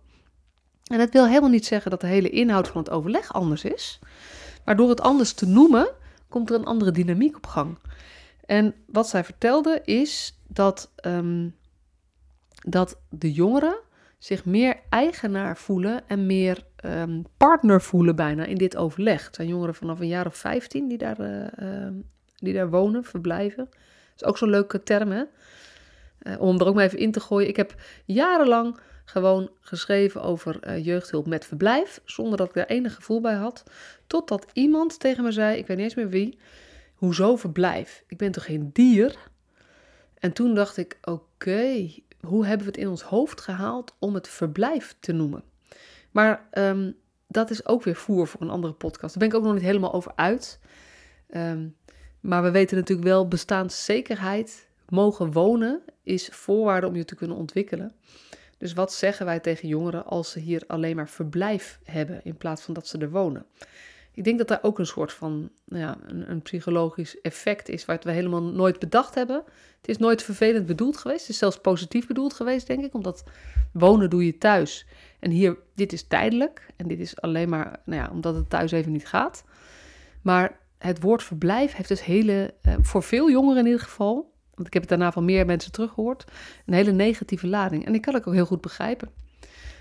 En 0.84 0.98
dat 0.98 1.10
wil 1.10 1.26
helemaal 1.26 1.50
niet 1.50 1.66
zeggen 1.66 1.90
dat 1.90 2.00
de 2.00 2.06
hele 2.06 2.30
inhoud 2.30 2.68
van 2.68 2.80
het 2.80 2.90
overleg 2.90 3.32
anders 3.32 3.64
is. 3.64 4.00
Maar 4.64 4.76
door 4.76 4.88
het 4.88 5.00
anders 5.00 5.32
te 5.32 5.46
noemen, 5.46 5.88
komt 6.28 6.50
er 6.50 6.56
een 6.56 6.64
andere 6.64 6.90
dynamiek 6.90 7.36
op 7.36 7.46
gang. 7.46 7.78
En 8.46 8.74
wat 8.86 9.08
zij 9.08 9.24
vertelde 9.24 9.80
is 9.84 10.40
dat, 10.48 10.92
um, 11.06 11.56
dat 12.68 13.00
de 13.08 13.32
jongeren 13.32 13.76
zich 14.18 14.44
meer 14.44 14.76
eigenaar 14.88 15.56
voelen 15.56 16.08
en 16.08 16.26
meer 16.26 16.64
um, 16.84 17.24
partner 17.36 17.82
voelen 17.82 18.16
bijna 18.16 18.44
in 18.44 18.56
dit 18.56 18.76
overleg. 18.76 19.26
Het 19.26 19.34
zijn 19.34 19.48
jongeren 19.48 19.74
vanaf 19.74 20.00
een 20.00 20.08
jaar 20.08 20.26
of 20.26 20.36
15 20.36 20.88
die 20.88 20.98
daar, 20.98 21.20
uh, 21.20 21.46
uh, 21.58 21.88
die 22.36 22.54
daar 22.54 22.70
wonen, 22.70 23.04
verblijven. 23.04 23.64
Dat 23.64 24.16
is 24.16 24.24
ook 24.24 24.38
zo'n 24.38 24.50
leuke 24.50 24.82
term, 24.82 25.10
hè? 25.10 25.22
Uh, 26.22 26.40
om 26.40 26.60
er 26.60 26.66
ook 26.66 26.74
maar 26.74 26.84
even 26.84 26.98
in 26.98 27.12
te 27.12 27.20
gooien. 27.20 27.48
Ik 27.48 27.56
heb 27.56 27.74
jarenlang 28.04 28.78
gewoon 29.04 29.50
geschreven 29.60 30.22
over 30.22 30.68
uh, 30.68 30.84
jeugdhulp 30.84 31.26
met 31.26 31.46
verblijf, 31.46 32.00
zonder 32.04 32.38
dat 32.38 32.48
ik 32.48 32.54
daar 32.54 32.66
enig 32.66 32.94
gevoel 32.94 33.20
bij 33.20 33.34
had. 33.34 33.62
Totdat 34.06 34.46
iemand 34.52 34.98
tegen 34.98 35.24
me 35.24 35.32
zei, 35.32 35.58
ik 35.58 35.66
weet 35.66 35.76
niet 35.76 35.86
eens 35.86 35.94
meer 35.94 36.08
wie, 36.08 36.38
hoezo 36.94 37.36
verblijf? 37.36 38.04
Ik 38.06 38.16
ben 38.16 38.32
toch 38.32 38.44
geen 38.44 38.70
dier? 38.72 39.16
En 40.18 40.32
toen 40.32 40.54
dacht 40.54 40.76
ik, 40.76 40.98
oké, 41.02 41.90
hoe 42.20 42.46
hebben 42.46 42.66
we 42.66 42.72
het 42.72 42.80
in 42.80 42.88
ons 42.88 43.02
hoofd 43.02 43.40
gehaald 43.40 43.94
om 43.98 44.14
het 44.14 44.28
verblijf 44.28 44.96
te 45.00 45.12
noemen? 45.12 45.44
Maar 46.10 46.48
um, 46.52 46.96
dat 47.26 47.50
is 47.50 47.66
ook 47.66 47.82
weer 47.82 47.96
voer 47.96 48.26
voor 48.26 48.40
een 48.40 48.50
andere 48.50 48.72
podcast. 48.72 49.18
Daar 49.18 49.28
ben 49.28 49.28
ik 49.28 49.34
ook 49.34 49.48
nog 49.48 49.54
niet 49.54 49.68
helemaal 49.70 49.92
over 49.92 50.12
uit. 50.14 50.60
Um, 51.30 51.76
maar 52.20 52.42
we 52.42 52.50
weten 52.50 52.76
natuurlijk 52.76 53.08
wel, 53.08 53.28
bestaanszekerheid, 53.28 54.68
mogen 54.88 55.32
wonen, 55.32 55.82
is 56.02 56.28
voorwaarde 56.28 56.86
om 56.86 56.96
je 56.96 57.04
te 57.04 57.14
kunnen 57.14 57.36
ontwikkelen. 57.36 57.92
Dus 58.64 58.72
wat 58.72 58.92
zeggen 58.92 59.26
wij 59.26 59.40
tegen 59.40 59.68
jongeren 59.68 60.06
als 60.06 60.30
ze 60.30 60.38
hier 60.38 60.62
alleen 60.66 60.96
maar 60.96 61.08
verblijf 61.08 61.78
hebben 61.84 62.20
in 62.24 62.36
plaats 62.36 62.62
van 62.62 62.74
dat 62.74 62.86
ze 62.86 62.98
er 62.98 63.10
wonen? 63.10 63.46
ik 64.14 64.24
denk 64.24 64.38
dat 64.38 64.48
daar 64.48 64.58
ook 64.62 64.78
een 64.78 64.86
soort 64.86 65.12
van 65.12 65.50
nou 65.64 65.82
ja, 65.82 65.96
een, 66.06 66.30
een, 66.30 66.42
psychologisch 66.42 67.20
effect 67.20 67.68
is, 67.68 67.84
wat 67.84 68.04
we 68.04 68.10
helemaal 68.10 68.42
nooit 68.42 68.78
bedacht 68.78 69.14
hebben. 69.14 69.42
Het 69.76 69.88
is 69.88 69.98
nooit 69.98 70.22
vervelend 70.22 70.66
bedoeld 70.66 70.96
geweest. 70.96 71.20
Het 71.20 71.30
is 71.30 71.38
zelfs 71.38 71.60
positief 71.60 72.06
bedoeld 72.06 72.34
geweest, 72.34 72.66
denk 72.66 72.84
ik. 72.84 72.94
Omdat 72.94 73.24
wonen 73.72 74.10
doe 74.10 74.26
je 74.26 74.38
thuis. 74.38 74.86
En 75.18 75.30
hier, 75.30 75.56
dit 75.74 75.92
is 75.92 76.06
tijdelijk. 76.06 76.66
En 76.76 76.88
dit 76.88 77.00
is 77.00 77.20
alleen 77.20 77.48
maar, 77.48 77.80
nou 77.84 78.02
ja, 78.02 78.10
omdat 78.10 78.34
het 78.34 78.50
thuis 78.50 78.72
even 78.72 78.92
niet 78.92 79.08
gaat. 79.08 79.44
Maar 80.22 80.58
het 80.78 81.00
woord 81.00 81.22
verblijf 81.22 81.74
heeft 81.74 81.88
dus 81.88 82.04
hele, 82.04 82.54
eh, 82.62 82.74
voor 82.80 83.02
veel 83.02 83.30
jongeren 83.30 83.58
in 83.58 83.66
ieder 83.66 83.80
geval, 83.80 84.33
want 84.54 84.66
ik 84.66 84.72
heb 84.72 84.82
het 84.82 84.90
daarna 84.90 85.12
van 85.12 85.24
meer 85.24 85.46
mensen 85.46 85.72
teruggehoord, 85.72 86.24
een 86.66 86.74
hele 86.74 86.92
negatieve 86.92 87.46
lading. 87.46 87.86
En 87.86 87.94
ik 87.94 88.02
kan 88.02 88.14
het 88.14 88.26
ook 88.26 88.34
heel 88.34 88.46
goed 88.46 88.60
begrijpen. 88.60 89.10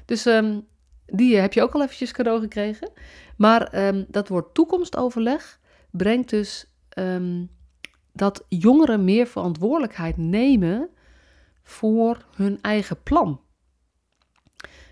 Dus 0.05 0.25
ehm, 0.25 0.59
die 1.05 1.38
heb 1.38 1.53
je 1.53 1.62
ook 1.62 1.73
al 1.73 1.81
eventjes 1.81 2.12
cadeau 2.12 2.39
gekregen. 2.39 2.91
Maar 3.38 3.63
ehm, 3.67 4.03
dat 4.07 4.27
woord 4.27 4.53
toekomstoverleg 4.53 5.59
brengt 5.91 6.29
dus 6.29 6.73
ehm, 6.89 7.45
dat 8.13 8.45
jongeren 8.49 9.03
meer 9.03 9.27
verantwoordelijkheid 9.27 10.17
nemen 10.17 10.89
voor 11.63 12.25
hun 12.36 12.62
eigen 12.62 13.03
plan. 13.03 13.41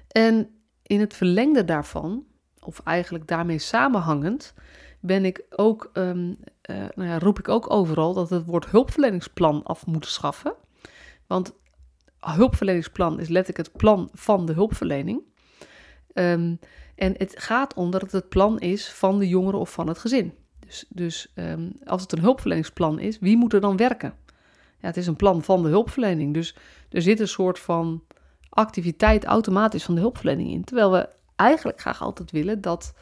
En 0.07 0.49
in 0.83 0.99
het 0.99 1.13
verlengde 1.13 1.65
daarvan, 1.65 2.25
of 2.59 2.79
eigenlijk 2.83 3.27
daarmee 3.27 3.59
samenhangend, 3.59 4.53
ben 5.01 5.25
ik 5.25 5.43
ook, 5.49 5.89
um, 5.93 6.37
nou 6.95 7.09
ja, 7.09 7.19
roep 7.19 7.39
ik 7.39 7.49
ook 7.49 7.71
overal 7.71 8.13
dat 8.13 8.29
het 8.29 8.45
woord 8.45 8.65
hulpverleningsplan 8.65 9.63
af 9.63 9.85
moet 9.85 10.05
schaffen. 10.05 10.53
Want 11.27 11.53
hulpverleningsplan 12.19 13.19
is 13.19 13.27
letterlijk 13.27 13.67
het 13.67 13.77
plan 13.77 14.09
van 14.13 14.45
de 14.45 14.53
hulpverlening. 14.53 15.21
Um, 16.13 16.59
en 16.95 17.13
het 17.17 17.39
gaat 17.39 17.73
om 17.73 17.91
dat 17.91 18.01
het 18.01 18.11
het 18.11 18.29
plan 18.29 18.59
is 18.59 18.91
van 18.91 19.19
de 19.19 19.27
jongere 19.27 19.57
of 19.57 19.71
van 19.71 19.87
het 19.87 19.97
gezin. 19.97 20.33
Dus, 20.59 20.85
dus 20.89 21.31
um, 21.35 21.71
als 21.85 22.01
het 22.01 22.11
een 22.11 22.19
hulpverleningsplan 22.19 22.99
is, 22.99 23.19
wie 23.19 23.37
moet 23.37 23.53
er 23.53 23.61
dan 23.61 23.77
werken? 23.77 24.13
Ja, 24.79 24.87
het 24.87 24.97
is 24.97 25.07
een 25.07 25.15
plan 25.15 25.43
van 25.43 25.63
de 25.63 25.69
hulpverlening. 25.69 26.33
Dus 26.33 26.55
er 26.89 27.01
zit 27.01 27.19
een 27.19 27.27
soort 27.27 27.59
van 27.59 28.03
activiteit 28.49 29.25
automatisch 29.25 29.83
van 29.83 29.95
de 29.95 30.01
hulpverlening 30.01 30.51
in. 30.51 30.63
Terwijl 30.63 30.91
we 30.91 31.09
eigenlijk 31.35 31.79
graag 31.79 32.01
altijd 32.01 32.31
willen 32.31 32.61
dat 32.61 32.93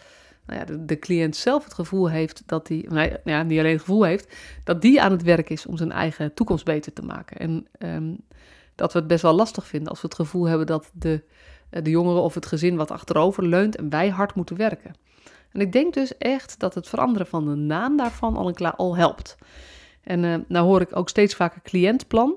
nou 0.50 0.62
ja, 0.62 0.86
de, 0.86 1.00
cliënt 1.00 1.36
zelf 1.36 1.64
het 1.64 1.74
gevoel 1.74 2.10
heeft 2.10 2.44
dat 2.46 2.68
hij, 2.68 2.86
nou 2.90 3.18
ja, 3.24 3.44
niet 3.44 3.60
alleen 3.60 3.72
het 3.72 3.82
gevoel 3.82 4.04
heeft, 4.04 4.36
dat 4.64 4.82
die 4.82 5.02
aan 5.02 5.12
het 5.12 5.24
werk 5.24 5.50
is 5.50 5.66
om 5.66 5.78
zijn 5.78 5.92
eigen 5.92 6.34
toekomst 6.34 6.66
beter 6.66 6.94
te 6.94 7.02
maken. 7.02 7.38
En 7.38 7.68
um, 7.80 8.18
dat 8.76 8.94
we 8.94 9.00
het 9.00 9.08
best 9.08 9.22
wel 9.22 9.34
lastig 9.34 9.68
vinden 9.68 9.90
als 9.90 10.02
we 10.02 10.08
het 10.08 10.16
gevoel 10.16 10.46
hebben 10.46 10.68
dat 10.68 10.92
de, 10.94 11.24
eh, 11.70 11.84
de 11.84 11.90
jongeren 11.90 12.22
of 12.22 12.34
het 12.34 12.46
gezin 12.46 12.76
wat 12.76 12.92
achterover 12.92 13.48
leunt 13.48 13.76
en 13.76 13.90
wij 13.90 14.10
hard 14.10 14.36
moeten 14.36 14.58
werken. 14.58 14.96
En 15.52 15.62
ik 15.62 15.72
denk 15.72 15.94
dus 15.94 16.18
echt 16.18 16.60
dat 16.60 16.76
het 16.76 16.90
veranderen 16.90 17.28
van 17.28 17.46
de 17.46 17.56
naam 17.56 17.98
daarvan 17.98 18.36
al, 18.36 18.48
een 18.48 18.72
al 18.72 18.96
helpt. 18.96 19.38
En 20.02 20.24
uh, 20.24 20.36
nou 20.48 20.66
hoor 20.66 20.82
ik 20.82 20.96
ook 20.96 21.10
steeds 21.10 21.36
vaker 21.36 21.62
cliëntplan. 21.62 22.36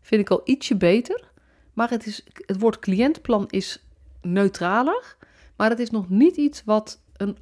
Vind 0.00 0.20
ik 0.20 0.30
al 0.30 0.40
ietsje 0.44 0.76
beter. 0.76 1.30
Maar 1.72 1.90
het, 1.90 2.06
is, 2.06 2.26
het 2.34 2.60
woord 2.60 2.78
cliëntplan 2.78 3.44
is 3.48 3.86
neutraler. 4.22 5.16
Maar 5.56 5.70
het 5.70 5.78
is 5.78 5.90
nog 5.90 6.08
niet 6.08 6.36
iets 6.36 6.64
wat 6.64 7.00
een, 7.16 7.36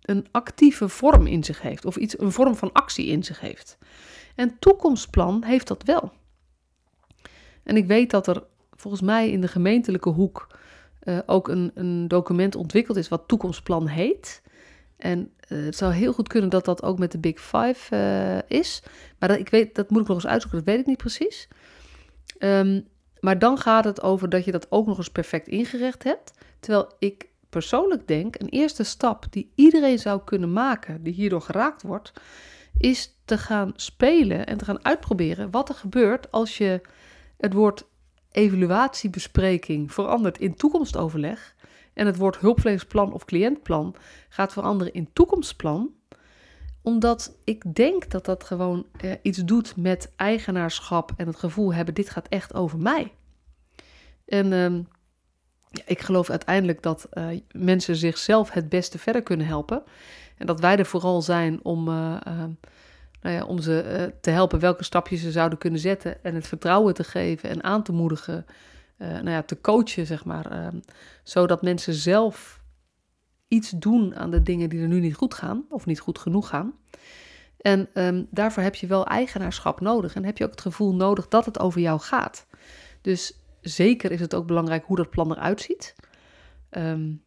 een 0.00 0.26
actieve 0.30 0.88
vorm 0.88 1.26
in 1.26 1.44
zich 1.44 1.62
heeft. 1.62 1.84
Of 1.84 1.96
iets, 1.96 2.18
een 2.18 2.32
vorm 2.32 2.56
van 2.56 2.72
actie 2.72 3.06
in 3.06 3.24
zich 3.24 3.40
heeft. 3.40 3.78
En 4.34 4.58
toekomstplan 4.58 5.44
heeft 5.44 5.68
dat 5.68 5.82
wel. 5.82 6.12
En 7.62 7.76
ik 7.76 7.86
weet 7.86 8.10
dat 8.10 8.26
er 8.26 8.42
volgens 8.70 9.02
mij 9.02 9.30
in 9.30 9.40
de 9.40 9.48
gemeentelijke 9.48 10.08
hoek 10.08 10.46
uh, 11.02 11.18
ook 11.26 11.48
een, 11.48 11.70
een, 11.74 12.08
document 12.08 12.54
ontwikkeld 12.54 12.96
is 12.96 13.08
wat 13.08 13.28
toekomstplan 13.28 13.86
heet. 13.86 14.42
En 14.96 15.32
uh, 15.48 15.64
het 15.64 15.76
zou 15.76 15.92
heel 15.92 16.12
goed 16.12 16.28
kunnen 16.28 16.50
dat 16.50 16.64
dat 16.64 16.82
ook 16.82 16.98
met 16.98 17.12
de 17.12 17.18
Big 17.18 17.40
Five 17.40 17.96
uh, 17.96 18.58
is. 18.58 18.82
Maar 19.18 19.28
dat, 19.28 19.38
ik 19.38 19.48
weet, 19.48 19.74
dat 19.74 19.90
moet 19.90 20.00
ik 20.00 20.06
nog 20.06 20.16
eens 20.16 20.26
uitzoeken, 20.26 20.58
dat 20.58 20.68
weet 20.68 20.80
ik 20.80 20.86
niet 20.86 20.96
precies. 20.96 21.48
Um, 22.38 22.86
maar 23.20 23.38
dan 23.38 23.58
gaat 23.58 23.84
het 23.84 24.02
over 24.02 24.28
dat 24.28 24.44
je 24.44 24.52
dat 24.52 24.66
ook 24.70 24.86
nog 24.86 24.98
eens 24.98 25.10
perfect 25.10 25.48
ingerecht 25.48 26.04
hebt. 26.04 26.32
Terwijl 26.60 26.92
ik 26.98 27.28
persoonlijk 27.54 28.08
denk, 28.08 28.40
een 28.40 28.48
eerste 28.48 28.82
stap 28.82 29.26
die 29.30 29.52
iedereen 29.54 29.98
zou 29.98 30.20
kunnen 30.24 30.52
maken, 30.52 31.02
die 31.02 31.12
hierdoor 31.12 31.40
geraakt 31.40 31.82
wordt, 31.82 32.12
is 32.78 33.14
te 33.24 33.38
gaan 33.38 33.72
spelen 33.76 34.46
en 34.46 34.58
te 34.58 34.64
gaan 34.64 34.84
uitproberen 34.84 35.50
wat 35.50 35.68
er 35.68 35.74
gebeurt 35.74 36.30
als 36.30 36.58
je 36.58 36.80
het 37.36 37.52
woord 37.52 37.84
evaluatiebespreking 38.30 39.92
verandert 39.92 40.38
in 40.38 40.54
toekomstoverleg 40.54 41.54
en 41.92 42.06
het 42.06 42.16
woord 42.16 42.38
hulpverleningsplan 42.38 43.12
of 43.12 43.24
cliëntplan 43.24 43.94
gaat 44.28 44.52
veranderen 44.52 44.92
in 44.92 45.08
toekomstplan, 45.12 45.90
omdat 46.82 47.36
ik 47.44 47.74
denk 47.74 48.10
dat 48.10 48.24
dat 48.24 48.44
gewoon 48.44 48.86
eh, 49.00 49.12
iets 49.22 49.38
doet 49.38 49.76
met 49.76 50.12
eigenaarschap 50.16 51.12
en 51.16 51.26
het 51.26 51.36
gevoel 51.36 51.74
hebben: 51.74 51.94
dit 51.94 52.10
gaat 52.10 52.28
echt 52.28 52.54
over 52.54 52.78
mij. 52.78 53.12
En 54.26 54.52
uh, 54.52 54.84
ik 55.84 56.00
geloof 56.00 56.30
uiteindelijk 56.30 56.82
dat 56.82 57.08
uh, 57.12 57.26
mensen 57.50 57.96
zichzelf 57.96 58.50
het 58.50 58.68
beste 58.68 58.98
verder 58.98 59.22
kunnen 59.22 59.46
helpen. 59.46 59.82
En 60.36 60.46
dat 60.46 60.60
wij 60.60 60.76
er 60.76 60.86
vooral 60.86 61.22
zijn 61.22 61.60
om, 61.62 61.88
uh, 61.88 61.94
nou 63.20 63.34
ja, 63.34 63.44
om 63.44 63.60
ze 63.60 64.12
te 64.20 64.30
helpen 64.30 64.58
welke 64.58 64.84
stapjes 64.84 65.20
ze 65.20 65.30
zouden 65.30 65.58
kunnen 65.58 65.80
zetten. 65.80 66.24
En 66.24 66.34
het 66.34 66.46
vertrouwen 66.46 66.94
te 66.94 67.04
geven 67.04 67.50
en 67.50 67.62
aan 67.62 67.82
te 67.82 67.92
moedigen. 67.92 68.46
nou 68.98 69.30
ja, 69.30 69.42
te 69.42 69.60
coachen, 69.60 70.06
zeg 70.06 70.24
maar. 70.24 70.50
Ehm, 70.50 70.78
zodat 71.22 71.62
mensen 71.62 71.94
zelf 71.94 72.60
iets 73.48 73.70
doen 73.70 74.16
aan 74.16 74.30
de 74.30 74.42
dingen 74.42 74.68
die 74.68 74.80
er 74.80 74.88
nu 74.88 75.00
niet 75.00 75.14
goed 75.14 75.34
gaan. 75.34 75.64
Of 75.68 75.86
niet 75.86 76.00
goed 76.00 76.18
genoeg 76.18 76.48
gaan. 76.48 76.74
En 77.64 77.88
um, 77.94 78.26
daarvoor 78.30 78.62
heb 78.62 78.74
je 78.74 78.86
wel 78.86 79.06
eigenaarschap 79.06 79.80
nodig. 79.80 80.14
En 80.14 80.24
heb 80.24 80.38
je 80.38 80.44
ook 80.44 80.50
het 80.50 80.60
gevoel 80.60 80.94
nodig 80.94 81.28
dat 81.28 81.44
het 81.44 81.58
over 81.58 81.80
jou 81.80 82.00
gaat. 82.00 82.46
Dus 83.00 83.43
zeker 83.64 84.10
is 84.10 84.20
het 84.20 84.34
ook 84.34 84.46
belangrijk 84.46 84.84
hoe 84.84 84.96
dat 84.96 85.10
plan 85.10 85.32
eruit 85.32 85.60
ziet. 85.60 85.94
Um, 86.70 87.22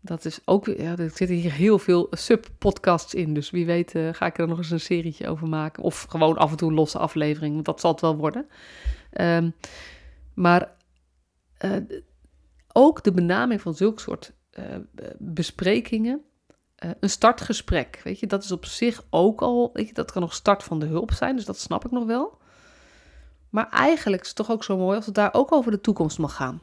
dat 0.00 0.24
is 0.24 0.40
ook, 0.44 0.66
ja, 0.66 0.96
er 0.96 1.10
zitten 1.10 1.36
hier 1.36 1.52
heel 1.52 1.78
veel 1.78 2.06
sub-podcasts 2.10 3.14
in. 3.14 3.34
Dus 3.34 3.50
wie 3.50 3.66
weet 3.66 3.94
uh, 3.94 4.12
ga 4.12 4.26
ik 4.26 4.38
er 4.38 4.48
nog 4.48 4.58
eens 4.58 4.70
een 4.70 4.80
serietje 4.80 5.28
over 5.28 5.48
maken. 5.48 5.82
Of 5.82 6.06
gewoon 6.08 6.36
af 6.36 6.50
en 6.50 6.56
toe 6.56 6.68
een 6.68 6.74
losse 6.74 6.98
aflevering, 6.98 7.54
want 7.54 7.64
dat 7.64 7.80
zal 7.80 7.90
het 7.90 8.00
wel 8.00 8.16
worden. 8.16 8.46
Um, 9.20 9.54
maar 10.34 10.76
uh, 11.64 11.76
ook 12.72 13.04
de 13.04 13.12
benaming 13.12 13.60
van 13.60 13.74
zulke 13.74 14.00
soort 14.00 14.32
uh, 14.58 14.64
besprekingen. 15.18 16.22
een 16.76 17.10
startgesprek, 17.10 18.00
weet 18.04 18.20
je, 18.20 18.26
dat 18.26 18.44
is 18.44 18.52
op 18.52 18.64
zich 18.64 19.04
ook 19.10 19.42
al, 19.42 19.70
weet 19.72 19.88
je, 19.88 19.94
dat 19.94 20.12
kan 20.12 20.22
nog 20.22 20.34
start 20.34 20.62
van 20.62 20.78
de 20.78 20.86
hulp 20.86 21.12
zijn, 21.12 21.36
dus 21.36 21.44
dat 21.44 21.58
snap 21.58 21.84
ik 21.84 21.90
nog 21.90 22.06
wel. 22.06 22.38
Maar 23.50 23.68
eigenlijk 23.68 24.22
is 24.22 24.28
het 24.28 24.36
toch 24.36 24.50
ook 24.50 24.64
zo 24.64 24.76
mooi 24.76 24.96
als 24.96 25.06
het 25.06 25.14
daar 25.14 25.34
ook 25.34 25.52
over 25.52 25.70
de 25.70 25.80
toekomst 25.80 26.18
mag 26.18 26.34
gaan. 26.34 26.62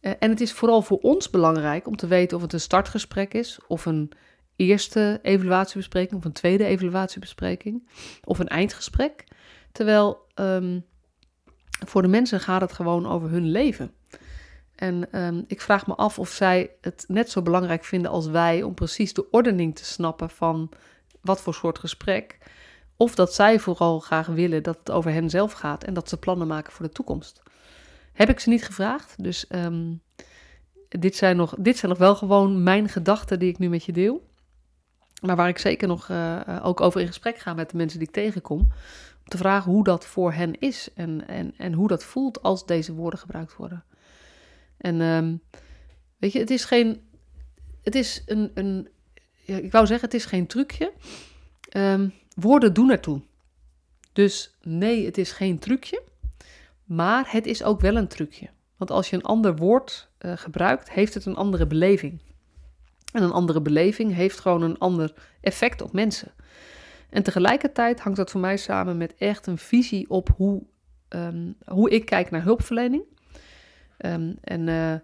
Uh, 0.00 0.12
en 0.18 0.30
het 0.30 0.40
is 0.40 0.52
vooral 0.52 0.82
voor 0.82 0.98
ons 0.98 1.30
belangrijk 1.30 1.86
om 1.86 1.96
te 1.96 2.06
weten 2.06 2.36
of 2.36 2.42
het 2.42 2.52
een 2.52 2.60
startgesprek 2.60 3.34
is, 3.34 3.58
of 3.66 3.86
een 3.86 4.12
eerste 4.56 5.18
evaluatiebespreking, 5.22 6.18
of 6.18 6.24
een 6.24 6.32
tweede 6.32 6.64
evaluatiebespreking, 6.64 7.88
of 8.24 8.38
een 8.38 8.48
eindgesprek. 8.48 9.24
Terwijl 9.72 10.26
um, 10.34 10.84
voor 11.86 12.02
de 12.02 12.08
mensen 12.08 12.40
gaat 12.40 12.60
het 12.60 12.72
gewoon 12.72 13.06
over 13.06 13.30
hun 13.30 13.50
leven. 13.50 13.92
En 14.74 15.24
um, 15.24 15.44
ik 15.46 15.60
vraag 15.60 15.86
me 15.86 15.94
af 15.94 16.18
of 16.18 16.30
zij 16.30 16.70
het 16.80 17.04
net 17.08 17.30
zo 17.30 17.42
belangrijk 17.42 17.84
vinden 17.84 18.10
als 18.10 18.26
wij 18.26 18.62
om 18.62 18.74
precies 18.74 19.14
de 19.14 19.30
ordening 19.30 19.76
te 19.76 19.84
snappen 19.84 20.30
van 20.30 20.70
wat 21.20 21.40
voor 21.40 21.54
soort 21.54 21.78
gesprek. 21.78 22.38
Of 23.00 23.14
dat 23.14 23.34
zij 23.34 23.58
vooral 23.58 24.00
graag 24.00 24.26
willen 24.26 24.62
dat 24.62 24.78
het 24.78 24.90
over 24.90 25.12
hen 25.12 25.30
zelf 25.30 25.52
gaat 25.52 25.84
en 25.84 25.94
dat 25.94 26.08
ze 26.08 26.16
plannen 26.16 26.46
maken 26.46 26.72
voor 26.72 26.86
de 26.86 26.92
toekomst. 26.92 27.42
Heb 28.12 28.28
ik 28.28 28.40
ze 28.40 28.48
niet 28.48 28.64
gevraagd. 28.64 29.22
Dus 29.22 29.44
um, 29.48 30.02
dit, 30.88 31.16
zijn 31.16 31.36
nog, 31.36 31.54
dit 31.58 31.76
zijn 31.78 31.90
nog 31.90 32.00
wel 32.00 32.14
gewoon 32.14 32.62
mijn 32.62 32.88
gedachten 32.88 33.38
die 33.38 33.48
ik 33.48 33.58
nu 33.58 33.68
met 33.68 33.84
je 33.84 33.92
deel. 33.92 34.26
Maar 35.20 35.36
waar 35.36 35.48
ik 35.48 35.58
zeker 35.58 35.88
nog 35.88 36.08
uh, 36.08 36.40
ook 36.62 36.80
over 36.80 37.00
in 37.00 37.06
gesprek 37.06 37.38
ga 37.38 37.54
met 37.54 37.70
de 37.70 37.76
mensen 37.76 37.98
die 37.98 38.08
ik 38.08 38.14
tegenkom. 38.14 38.58
Om 38.58 39.28
te 39.28 39.36
vragen 39.36 39.72
hoe 39.72 39.84
dat 39.84 40.06
voor 40.06 40.32
hen 40.32 40.58
is 40.58 40.88
en, 40.94 41.28
en, 41.28 41.54
en 41.56 41.72
hoe 41.72 41.88
dat 41.88 42.04
voelt 42.04 42.42
als 42.42 42.66
deze 42.66 42.94
woorden 42.94 43.18
gebruikt 43.18 43.56
worden. 43.56 43.84
En 44.76 45.00
um, 45.00 45.42
weet 46.16 46.32
je, 46.32 46.38
het 46.38 46.50
is 46.50 46.64
geen. 46.64 47.08
Het 47.82 47.94
is 47.94 48.22
een. 48.26 48.50
een 48.54 48.88
ja, 49.44 49.56
ik 49.56 49.72
wou 49.72 49.86
zeggen, 49.86 50.08
het 50.08 50.16
is 50.16 50.24
geen 50.24 50.46
trucje. 50.46 50.92
Um, 51.76 52.12
Woorden 52.40 52.74
doen 52.74 52.90
ertoe. 52.90 53.20
Dus 54.12 54.56
nee, 54.62 55.04
het 55.04 55.18
is 55.18 55.32
geen 55.32 55.58
trucje, 55.58 56.02
maar 56.84 57.32
het 57.32 57.46
is 57.46 57.62
ook 57.62 57.80
wel 57.80 57.96
een 57.96 58.08
trucje. 58.08 58.48
Want 58.76 58.90
als 58.90 59.10
je 59.10 59.16
een 59.16 59.22
ander 59.22 59.56
woord 59.56 60.08
uh, 60.20 60.32
gebruikt, 60.36 60.90
heeft 60.90 61.14
het 61.14 61.26
een 61.26 61.36
andere 61.36 61.66
beleving. 61.66 62.20
En 63.12 63.22
een 63.22 63.32
andere 63.32 63.60
beleving 63.60 64.14
heeft 64.14 64.40
gewoon 64.40 64.62
een 64.62 64.78
ander 64.78 65.14
effect 65.40 65.82
op 65.82 65.92
mensen. 65.92 66.32
En 67.10 67.22
tegelijkertijd 67.22 68.00
hangt 68.00 68.18
dat 68.18 68.30
voor 68.30 68.40
mij 68.40 68.56
samen 68.56 68.96
met 68.96 69.14
echt 69.14 69.46
een 69.46 69.58
visie 69.58 70.10
op 70.10 70.28
hoe, 70.36 70.62
um, 71.08 71.56
hoe 71.66 71.90
ik 71.90 72.04
kijk 72.04 72.30
naar 72.30 72.42
hulpverlening. 72.42 73.02
Um, 73.98 74.36
en 74.40 74.60
uh, 74.60 74.94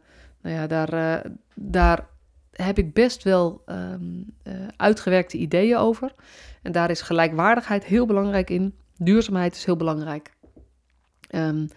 nou 0.40 0.54
ja, 0.56 0.66
daar, 0.66 0.94
uh, 0.94 1.32
daar 1.54 2.08
heb 2.62 2.78
ik 2.78 2.92
best 2.92 3.22
wel 3.22 3.62
ehm, 3.66 4.22
eh, 4.42 4.52
uitgewerkte 4.76 5.36
ideeën 5.36 5.76
over. 5.76 6.14
En 6.62 6.72
daar 6.72 6.90
is 6.90 7.00
gelijkwaardigheid 7.00 7.84
heel 7.84 8.06
belangrijk 8.06 8.50
in. 8.50 8.74
Duurzaamheid 8.96 9.54
is 9.54 9.64
heel 9.64 9.76
belangrijk. 9.76 10.34
Um, 11.30 11.68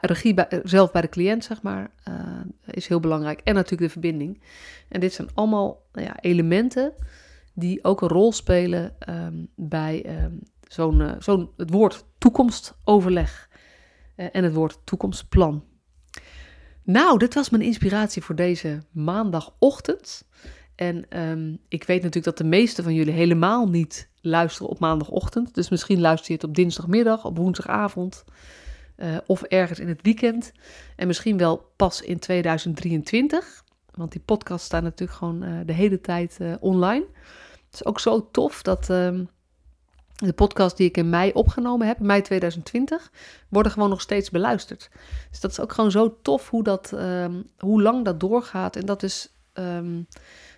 regie 0.00 0.34
bij, 0.34 0.60
zelf 0.64 0.92
bij 0.92 1.00
de 1.00 1.08
cliënt, 1.08 1.44
zeg 1.44 1.62
maar, 1.62 1.90
uh, 2.08 2.14
is 2.64 2.86
heel 2.86 3.00
belangrijk. 3.00 3.40
En 3.44 3.54
natuurlijk 3.54 3.82
de 3.82 4.00
verbinding. 4.00 4.42
En 4.88 5.00
dit 5.00 5.12
zijn 5.12 5.28
allemaal 5.34 5.82
nou 5.92 6.06
ja, 6.06 6.16
elementen 6.20 6.92
die 7.54 7.84
ook 7.84 8.00
een 8.00 8.08
rol 8.08 8.32
spelen 8.32 8.94
um, 9.08 9.48
bij 9.54 10.06
zo'n, 10.68 11.14
zo'n 11.18 11.50
het 11.56 11.70
woord 11.70 12.04
toekomstoverleg 12.18 13.48
en 14.14 14.44
het 14.44 14.54
woord 14.54 14.78
toekomstplan. 14.84 15.64
Nou, 16.82 17.18
dit 17.18 17.34
was 17.34 17.50
mijn 17.50 17.62
inspiratie 17.62 18.22
voor 18.22 18.34
deze 18.34 18.82
maandagochtend. 18.90 20.24
En 20.74 21.20
um, 21.20 21.58
ik 21.68 21.84
weet 21.84 22.02
natuurlijk 22.02 22.24
dat 22.24 22.38
de 22.38 22.56
meeste 22.56 22.82
van 22.82 22.94
jullie 22.94 23.12
helemaal 23.12 23.68
niet 23.68 24.08
luisteren 24.20 24.70
op 24.70 24.78
maandagochtend. 24.78 25.54
Dus 25.54 25.68
misschien 25.68 26.00
luister 26.00 26.28
je 26.28 26.34
het 26.34 26.44
op 26.44 26.54
dinsdagmiddag, 26.54 27.24
op 27.24 27.36
woensdagavond 27.36 28.24
uh, 28.96 29.16
of 29.26 29.42
ergens 29.42 29.78
in 29.78 29.88
het 29.88 30.02
weekend. 30.02 30.52
En 30.96 31.06
misschien 31.06 31.36
wel 31.36 31.72
pas 31.76 32.02
in 32.02 32.18
2023. 32.18 33.64
Want 33.94 34.12
die 34.12 34.20
podcast 34.20 34.64
staat 34.64 34.82
natuurlijk 34.82 35.18
gewoon 35.18 35.44
uh, 35.44 35.60
de 35.64 35.72
hele 35.72 36.00
tijd 36.00 36.38
uh, 36.40 36.54
online. 36.60 37.06
Het 37.64 37.74
is 37.74 37.84
ook 37.84 38.00
zo 38.00 38.30
tof 38.30 38.62
dat 38.62 38.88
um, 38.88 39.28
de 40.26 40.32
podcast 40.32 40.76
die 40.76 40.88
ik 40.88 40.96
in 40.96 41.10
mei 41.10 41.30
opgenomen 41.32 41.86
heb, 41.86 41.98
mei 41.98 42.22
2020, 42.22 43.10
worden 43.48 43.72
gewoon 43.72 43.88
nog 43.88 44.00
steeds 44.00 44.30
beluisterd. 44.30 44.90
Dus 45.30 45.40
dat 45.40 45.50
is 45.50 45.60
ook 45.60 45.72
gewoon 45.72 45.90
zo 45.90 46.18
tof 46.22 46.48
hoe, 46.48 46.62
dat, 46.62 46.92
um, 46.94 47.46
hoe 47.58 47.82
lang 47.82 48.04
dat 48.04 48.20
doorgaat. 48.20 48.76
En 48.76 48.86
dat 48.86 49.02
is 49.02 49.34
um, 49.54 50.06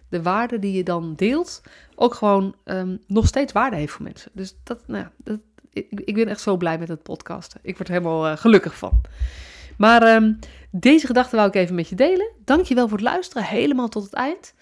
de 0.08 0.22
waarde 0.22 0.58
die 0.58 0.72
je 0.72 0.82
dan 0.82 1.14
deelt 1.14 1.62
ook 1.94 2.14
gewoon 2.14 2.54
um, 2.64 2.98
nog 3.06 3.26
steeds 3.26 3.52
waarde 3.52 3.76
heeft 3.76 3.92
voor 3.92 4.04
mensen. 4.04 4.30
Dus 4.34 4.54
dat, 4.64 4.86
nou 4.86 5.06
dat, 5.16 5.38
ik, 5.72 6.14
ben 6.14 6.28
echt 6.28 6.40
zo 6.40 6.56
blij 6.56 6.78
met 6.78 6.88
het 6.88 7.02
podcasten. 7.02 7.60
Ik 7.62 7.76
word 7.76 7.88
er 7.88 7.94
helemaal 7.94 8.26
uh, 8.26 8.36
gelukkig 8.36 8.76
van. 8.76 9.00
Maar 9.76 10.22
deze 10.70 11.06
gedachte 11.06 11.36
wou 11.36 11.48
ik 11.48 11.54
even 11.54 11.74
met 11.74 11.88
je 11.88 11.94
delen. 11.94 12.30
Dankjewel 12.44 12.88
voor 12.88 12.98
het 12.98 13.06
luisteren, 13.06 13.44
helemaal 13.44 13.88
tot 13.88 14.04
het 14.04 14.12
eind. 14.12 14.54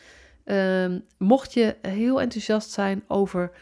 Mocht 1.19 1.53
je 1.53 1.77
heel 1.83 2.21
enthousiast 2.21 2.71
zijn 2.71 3.03
over 3.07 3.53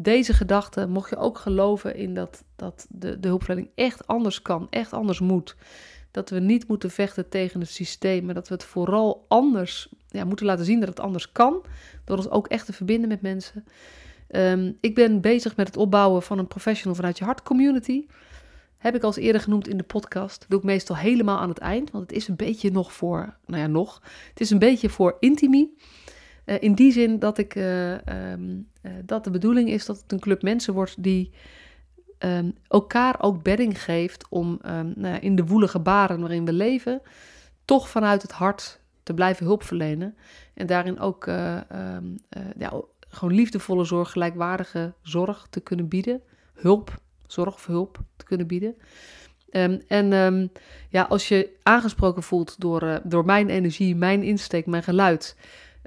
deze 0.00 0.32
gedachte, 0.32 0.86
mocht 0.86 1.10
je 1.10 1.16
ook 1.16 1.38
geloven 1.38 1.94
in 1.94 2.14
dat, 2.14 2.44
dat 2.56 2.86
de, 2.88 3.20
de 3.20 3.28
hulpverlening 3.28 3.70
echt 3.74 4.06
anders 4.06 4.42
kan, 4.42 4.66
echt 4.70 4.92
anders 4.92 5.20
moet. 5.20 5.56
Dat 6.10 6.30
we 6.30 6.40
niet 6.40 6.68
moeten 6.68 6.90
vechten 6.90 7.28
tegen 7.28 7.60
het 7.60 7.68
systeem, 7.68 8.24
maar 8.24 8.34
dat 8.34 8.48
we 8.48 8.54
het 8.54 8.64
vooral 8.64 9.24
anders 9.28 9.88
ja, 10.08 10.24
moeten 10.24 10.46
laten 10.46 10.64
zien 10.64 10.80
dat 10.80 10.88
het 10.88 11.00
anders 11.00 11.32
kan. 11.32 11.64
Door 12.04 12.16
ons 12.16 12.30
ook 12.30 12.46
echt 12.46 12.66
te 12.66 12.72
verbinden 12.72 13.08
met 13.08 13.22
mensen. 13.22 13.64
Um, 14.30 14.76
ik 14.80 14.94
ben 14.94 15.20
bezig 15.20 15.56
met 15.56 15.66
het 15.66 15.76
opbouwen 15.76 16.22
van 16.22 16.38
een 16.38 16.48
professional 16.48 16.94
vanuit 16.94 17.18
je 17.18 17.24
hart 17.24 17.42
community. 17.42 18.06
Heb 18.76 18.94
ik 18.94 19.02
al 19.02 19.16
eerder 19.16 19.40
genoemd 19.40 19.68
in 19.68 19.76
de 19.76 19.82
podcast. 19.82 20.40
Dat 20.40 20.48
doe 20.48 20.58
ik 20.58 20.64
meestal 20.64 20.96
helemaal 20.96 21.38
aan 21.38 21.48
het 21.48 21.58
eind, 21.58 21.90
want 21.90 22.06
het 22.08 22.16
is 22.16 22.28
een 22.28 22.36
beetje 22.36 22.70
nog 22.70 22.92
voor, 22.92 23.36
nou 23.46 23.62
ja, 23.62 23.68
nog. 23.68 24.02
Het 24.28 24.40
is 24.40 24.50
een 24.50 24.58
beetje 24.58 24.88
voor 24.88 25.16
intimie. 25.20 25.76
Uh, 26.48 26.56
in 26.60 26.74
die 26.74 26.92
zin 26.92 27.18
dat, 27.18 27.38
ik, 27.38 27.54
uh, 27.54 27.92
um, 27.92 28.68
uh, 28.82 28.92
dat 29.04 29.24
de 29.24 29.30
bedoeling 29.30 29.70
is 29.70 29.86
dat 29.86 30.00
het 30.00 30.12
een 30.12 30.20
club 30.20 30.42
mensen 30.42 30.74
wordt 30.74 31.02
die 31.02 31.32
um, 32.18 32.54
elkaar 32.68 33.22
ook 33.22 33.42
bedding 33.42 33.82
geeft 33.82 34.26
om 34.28 34.58
nou 34.62 35.06
ja, 35.06 35.20
in 35.20 35.36
de 35.36 35.44
woelige 35.44 35.78
baren 35.78 36.20
waarin 36.20 36.44
we 36.44 36.52
leven, 36.52 37.02
toch 37.64 37.88
vanuit 37.88 38.22
het 38.22 38.32
hart 38.32 38.80
te 39.02 39.14
blijven 39.14 39.46
hulp 39.46 39.62
verlenen. 39.62 40.16
En 40.54 40.66
daarin 40.66 41.00
ook 41.00 41.26
ja, 42.56 42.82
gewoon 43.08 43.34
liefdevolle 43.34 43.84
zorg, 43.84 44.10
gelijkwaardige 44.10 44.92
zorg 45.02 45.46
te 45.50 45.60
kunnen 45.60 45.88
bieden. 45.88 46.20
Hulp, 46.54 47.00
zorg 47.26 47.54
of 47.54 47.66
hulp 47.66 47.98
te 48.16 48.24
kunnen 48.24 48.46
bieden. 48.46 48.74
En 49.88 50.50
ja, 50.88 51.02
als 51.02 51.28
je 51.28 51.56
aangesproken 51.62 52.22
voelt 52.22 52.60
door, 52.60 53.00
door 53.04 53.24
mijn 53.24 53.48
energie, 53.48 53.96
mijn 53.96 54.22
insteek, 54.22 54.66
mijn 54.66 54.82
geluid. 54.82 55.36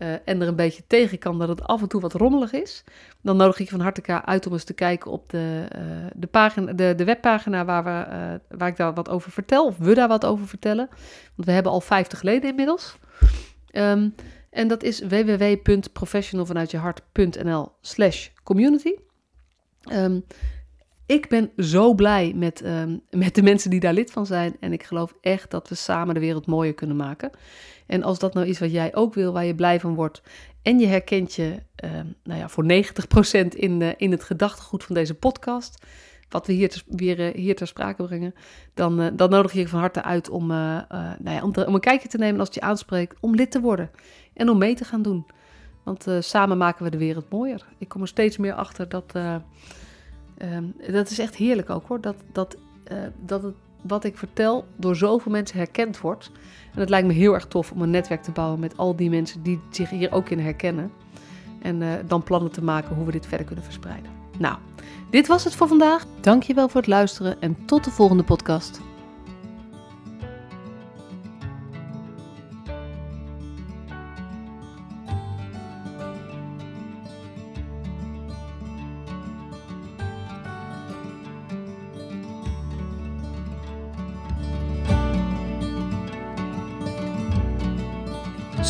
Uh, 0.01 0.13
en 0.25 0.41
er 0.41 0.47
een 0.47 0.55
beetje 0.55 0.83
tegen 0.87 1.17
kan 1.17 1.39
dat 1.39 1.47
het 1.47 1.63
af 1.63 1.81
en 1.81 1.87
toe 1.87 2.01
wat 2.01 2.13
rommelig 2.13 2.51
is. 2.51 2.83
Dan 3.21 3.37
nodig 3.37 3.59
ik 3.59 3.65
je 3.65 3.71
van 3.71 3.79
harte 3.79 4.25
uit 4.25 4.47
om 4.47 4.53
eens 4.53 4.63
te 4.63 4.73
kijken 4.73 5.11
op 5.11 5.29
de, 5.29 5.65
uh, 5.75 5.81
de, 6.15 6.27
pagina, 6.27 6.73
de, 6.73 6.93
de 6.95 7.03
webpagina 7.03 7.65
waar, 7.65 7.83
we, 7.83 8.39
waar 8.57 8.67
ik 8.67 8.77
daar 8.77 8.93
wat 8.93 9.09
over 9.09 9.31
vertel. 9.31 9.65
Of 9.65 9.77
we 9.77 9.93
daar 9.93 10.07
wat 10.07 10.25
over 10.25 10.47
vertellen. 10.47 10.87
Want 11.35 11.47
we 11.47 11.51
hebben 11.51 11.71
al 11.71 11.81
50 11.81 12.21
leden 12.21 12.49
inmiddels. 12.49 12.97
Um, 13.71 14.15
en 14.49 14.67
dat 14.67 14.83
is 14.83 14.99
www.professionalvanuitjehart.nl 14.99 17.71
slash 17.81 18.27
community. 18.43 18.93
Um, 19.91 20.25
ik 21.05 21.29
ben 21.29 21.51
zo 21.57 21.93
blij 21.93 22.33
met, 22.35 22.65
um, 22.65 23.01
met 23.09 23.35
de 23.35 23.43
mensen 23.43 23.69
die 23.69 23.79
daar 23.79 23.93
lid 23.93 24.11
van 24.11 24.25
zijn. 24.25 24.55
En 24.59 24.73
ik 24.73 24.83
geloof 24.83 25.13
echt 25.21 25.51
dat 25.51 25.69
we 25.69 25.75
samen 25.75 26.13
de 26.13 26.19
wereld 26.19 26.45
mooier 26.45 26.73
kunnen 26.73 26.95
maken. 26.95 27.31
En 27.87 28.03
als 28.03 28.19
dat 28.19 28.33
nou 28.33 28.47
is 28.47 28.59
wat 28.59 28.71
jij 28.71 28.95
ook 28.95 29.13
wil, 29.13 29.33
waar 29.33 29.45
je 29.45 29.55
blij 29.55 29.79
van 29.79 29.95
wordt. 29.95 30.21
En 30.61 30.79
je 30.79 30.87
herkent 30.87 31.33
je 31.33 31.63
um, 31.83 32.15
nou 32.23 32.39
ja, 32.39 32.49
voor 32.49 32.63
90% 32.63 33.47
in, 33.47 33.81
uh, 33.81 33.89
in 33.97 34.11
het 34.11 34.23
gedachtegoed 34.23 34.83
van 34.83 34.95
deze 34.95 35.13
podcast 35.13 35.85
wat 36.29 36.47
we 36.47 36.53
hier, 36.53 36.83
weer, 36.87 37.19
uh, 37.19 37.33
hier 37.35 37.55
ter 37.55 37.67
sprake 37.67 38.03
brengen, 38.03 38.33
dan, 38.73 39.01
uh, 39.01 39.07
dan 39.13 39.29
nodig 39.29 39.53
je 39.53 39.59
je 39.59 39.67
van 39.67 39.79
harte 39.79 40.03
uit 40.03 40.29
om, 40.29 40.47
nou 40.47 40.85
ja, 41.23 41.43
om, 41.43 41.53
om, 41.65 41.73
een 41.73 41.79
kijkje 41.79 42.07
te 42.07 42.17
nemen 42.17 42.39
als 42.39 42.47
het 42.47 42.57
je 42.57 42.61
aanspreekt, 42.61 43.17
om 43.19 43.35
lid 43.35 43.51
te 43.51 43.59
worden 43.59 43.91
en 44.33 44.49
om 44.49 44.57
mee 44.57 44.75
te 44.75 44.85
gaan 44.85 45.01
doen. 45.01 45.25
Want 45.83 46.07
samen 46.19 46.57
maken 46.57 46.83
we 46.83 46.91
de 46.91 46.97
wereld 46.97 47.29
mooier. 47.29 47.65
Ik 47.77 47.89
kom 47.89 48.01
er 48.01 48.07
steeds 48.07 48.37
meer 48.37 48.53
achter 48.53 48.89
dat, 48.89 49.13
um, 50.43 50.73
dat 50.91 51.09
is 51.09 51.19
echt 51.19 51.35
heerlijk 51.35 51.69
ook 51.69 51.87
hoor, 51.87 52.01
dat, 52.01 52.15
dat, 52.31 52.57
dat 53.25 53.43
het, 53.43 53.55
wat 53.81 54.03
ik 54.03 54.17
vertel 54.17 54.65
door 54.75 54.95
zoveel 54.95 55.31
mensen 55.31 55.57
herkend 55.57 55.99
wordt. 55.99 56.31
En 56.73 56.79
het 56.79 56.89
lijkt 56.89 57.07
me 57.07 57.13
heel 57.13 57.33
erg 57.33 57.45
tof 57.45 57.71
om 57.71 57.81
een 57.81 57.89
netwerk 57.89 58.23
te 58.23 58.31
bouwen 58.31 58.59
met 58.59 58.77
al 58.77 58.95
die 58.95 59.09
mensen 59.09 59.43
die 59.43 59.59
zich 59.69 59.89
hier 59.89 60.11
ook 60.11 60.29
in 60.29 60.39
herkennen. 60.39 60.91
En 61.61 62.05
dan 62.07 62.23
plannen 62.23 62.51
te 62.51 62.63
maken 62.63 62.95
hoe 62.95 63.05
we 63.05 63.11
dit 63.11 63.25
verder 63.25 63.45
kunnen 63.45 63.63
verspreiden. 63.63 64.11
Nou, 64.37 64.57
dit 65.09 65.27
was 65.27 65.43
het 65.43 65.55
voor 65.55 65.67
vandaag. 65.67 66.05
Dankjewel 66.21 66.69
voor 66.69 66.81
het 66.81 66.89
luisteren 66.89 67.41
en 67.41 67.57
tot 67.65 67.83
de 67.83 67.91
volgende 67.91 68.23
podcast. 68.23 68.81